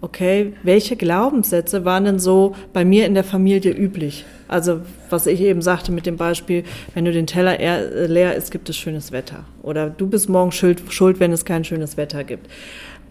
okay, 0.00 0.52
welche 0.62 0.96
Glaubenssätze 0.96 1.84
waren 1.84 2.04
denn 2.04 2.18
so 2.18 2.54
bei 2.72 2.84
mir 2.84 3.06
in 3.06 3.14
der 3.14 3.24
Familie 3.24 3.72
üblich? 3.72 4.24
Also, 4.46 4.80
was 5.10 5.26
ich 5.26 5.40
eben 5.40 5.62
sagte 5.62 5.90
mit 5.90 6.06
dem 6.06 6.16
Beispiel, 6.16 6.64
wenn 6.94 7.04
du 7.04 7.12
den 7.12 7.26
Teller 7.26 7.58
eher- 7.58 8.06
leer 8.06 8.34
ist, 8.36 8.50
gibt 8.50 8.68
es 8.68 8.76
schönes 8.76 9.10
Wetter. 9.10 9.44
Oder 9.62 9.90
du 9.90 10.06
bist 10.06 10.28
morgen 10.28 10.52
schuld, 10.52 10.82
schuld 10.90 11.18
wenn 11.18 11.32
es 11.32 11.44
kein 11.44 11.64
schönes 11.64 11.96
Wetter 11.96 12.22
gibt. 12.24 12.48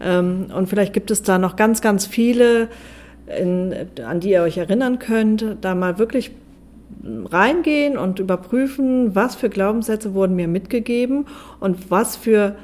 Ähm, 0.00 0.46
und 0.54 0.68
vielleicht 0.68 0.92
gibt 0.92 1.10
es 1.10 1.22
da 1.22 1.38
noch 1.38 1.56
ganz, 1.56 1.80
ganz 1.80 2.06
viele, 2.06 2.68
in, 3.26 3.74
an 4.06 4.20
die 4.20 4.30
ihr 4.30 4.42
euch 4.42 4.58
erinnern 4.58 4.98
könnt, 4.98 5.44
da 5.60 5.74
mal 5.74 5.98
wirklich 5.98 6.30
reingehen 7.30 7.98
und 7.98 8.18
überprüfen, 8.18 9.14
was 9.14 9.34
für 9.36 9.48
Glaubenssätze 9.48 10.14
wurden 10.14 10.36
mir 10.36 10.48
mitgegeben 10.48 11.26
und 11.60 11.90
was 11.90 12.16
für 12.16 12.56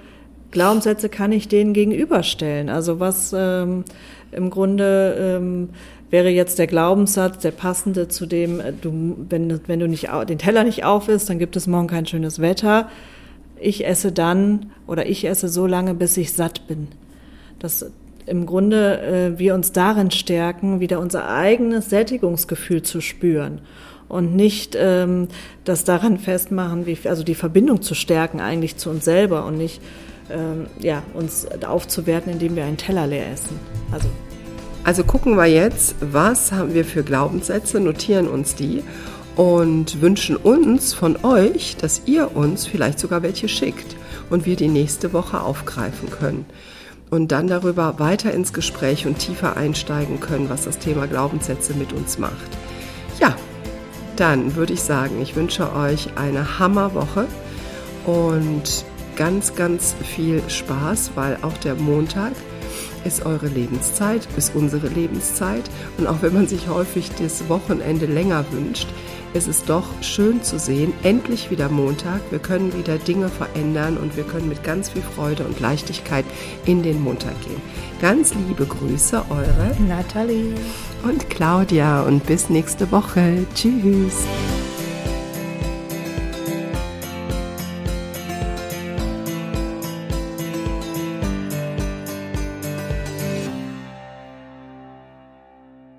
Glaubenssätze 0.51 1.09
kann 1.09 1.33
ich 1.33 1.49
denen 1.49 1.73
gegenüberstellen. 1.73 2.69
Also 2.69 3.01
was 3.01 3.35
ähm, 3.37 3.85
im 4.33 4.51
Grunde 4.51 5.17
ähm, 5.19 5.71
wäre 6.11 6.29
jetzt 6.29 6.59
der 6.59 6.67
Glaubenssatz, 6.67 7.39
der 7.39 7.53
passende 7.53 8.09
zu 8.09 8.27
dem, 8.27 8.61
äh, 8.61 8.73
du, 8.73 9.17
wenn, 9.29 9.61
wenn 9.67 9.81
du 9.81 9.89
nicht 9.89 10.09
den 10.29 10.39
Teller 10.39 10.65
nicht 10.65 10.85
auf 10.85 11.09
isst, 11.09 11.31
dann 11.31 11.39
gibt 11.39 11.57
es 11.57 11.67
morgen 11.67 11.87
kein 11.89 12.07
schönes 12.07 12.41
Wetter. 12.41 12.89
Ich 13.59 13.87
esse 13.87 14.13
dann 14.13 14.73
oder 14.87 15.07
ich 15.07 15.25
esse 15.25 15.49
so 15.49 15.67
lange, 15.67 15.95
bis 15.95 16.17
ich 16.17 16.33
satt 16.33 16.67
bin. 16.67 16.89
Dass 17.63 17.87
im 18.27 18.47
Grunde 18.47 19.01
äh, 19.01 19.39
wir 19.39 19.55
uns 19.55 19.73
darin 19.73 20.11
stärken, 20.11 20.81
wieder 20.81 20.99
unser 20.99 21.29
eigenes 21.29 21.91
Sättigungsgefühl 21.91 22.83
zu 22.83 23.01
spüren 23.01 23.61
und 24.09 24.35
nicht 24.35 24.77
ähm, 24.79 25.29
das 25.65 25.85
daran 25.85 26.19
festmachen, 26.19 26.87
wie, 26.87 26.99
also 27.05 27.23
die 27.23 27.35
Verbindung 27.35 27.81
zu 27.81 27.95
stärken 27.95 28.41
eigentlich 28.41 28.77
zu 28.77 28.91
uns 28.91 29.05
selber 29.05 29.47
und 29.47 29.59
nicht 29.59 29.81
ähm, 30.31 30.67
ja, 30.81 31.03
uns 31.15 31.47
aufzuwerten, 31.67 32.33
indem 32.33 32.57
wir 32.57 32.65
einen 32.65 32.77
Teller 32.77 33.07
leer 33.07 33.31
essen. 33.33 33.59
Also 33.93 34.09
Also 34.85 35.05
gucken 35.05 35.37
wir 35.37 35.47
jetzt, 35.47 35.95
was 36.01 36.51
haben 36.51 36.75
wir 36.75 36.85
für 36.85 37.05
Glaubenssätze, 37.05 37.79
notieren 37.79 38.27
uns 38.27 38.57
die 38.57 38.83
und 39.37 40.01
wünschen 40.01 40.37
uns 40.37 40.93
von 40.93 41.25
euch, 41.25 41.77
dass 41.77 42.03
ihr 42.07 42.37
uns 42.37 42.67
vielleicht 42.67 42.99
sogar 42.99 43.23
welche 43.23 43.49
schickt 43.49 43.97
und 44.31 44.45
wir 44.45 44.57
die 44.57 44.69
nächste 44.69 45.13
Woche 45.13 45.41
aufgreifen 45.41 46.11
können 46.11 46.45
und 47.13 47.31
dann 47.31 47.47
darüber 47.47 47.99
weiter 47.99 48.33
ins 48.33 48.55
Gespräch 48.55 49.07
und 49.07 49.19
tiefer 49.19 49.59
einsteigen 49.59 50.19
können, 50.19 50.49
was 50.49 50.65
das 50.65 50.79
Thema 50.79 51.07
Glaubenssätze 51.07 51.75
mit 51.75 51.93
uns 51.93 52.19
macht. 52.19 52.49
Ja, 53.21 53.37
dann 54.17 54.57
würde 54.57 54.73
ich 54.73 54.81
sagen, 54.81 55.21
ich 55.21 55.37
wünsche 55.37 55.75
euch 55.75 56.09
eine 56.17 56.59
Hammerwoche 56.59 57.27
und 58.07 58.87
ganz, 59.15 59.55
ganz 59.55 59.95
viel 60.03 60.43
Spaß, 60.49 61.11
weil 61.15 61.37
auch 61.43 61.57
der 61.59 61.75
Montag 61.75 62.33
ist 63.05 63.27
eure 63.27 63.49
Lebenszeit, 63.49 64.27
ist 64.39 64.57
unsere 64.57 64.89
Lebenszeit. 64.89 65.69
Und 65.99 66.07
auch 66.07 66.23
wenn 66.23 66.33
man 66.33 66.47
sich 66.47 66.69
häufig 66.69 67.11
das 67.21 67.47
Wochenende 67.51 68.07
länger 68.07 68.47
wünscht, 68.53 68.89
ist 69.35 69.49
es 69.49 69.65
doch 69.65 69.87
schön 70.03 70.43
zu 70.43 70.59
sehen, 70.59 70.93
endlich 71.03 71.51
wieder 71.51 71.69
Montag. 71.69 72.21
Wir 72.31 72.39
können 72.39 72.77
wieder 72.77 72.99
Dinge 72.99 73.29
verändern 73.29 73.97
und 73.97 74.17
wir 74.17 74.25
können 74.25 74.49
mit 74.49 74.63
ganz 74.65 74.91
viel 74.91 75.03
Freude 75.03 75.45
und 75.45 75.61
Leichtigkeit 75.61 76.25
in 76.67 76.83
den 76.83 77.03
Montag 77.03 77.41
gehen. 77.43 77.61
Ganz 78.01 78.35
liebe 78.35 78.67
Grüße, 78.67 79.25
eure 79.31 79.77
Nathalie. 79.87 80.55
und 81.03 81.31
Claudia 81.31 82.03
und 82.03 82.27
bis 82.27 82.49
nächste 82.49 82.91
Woche. 82.93 83.45
Tschüss. 83.55 84.25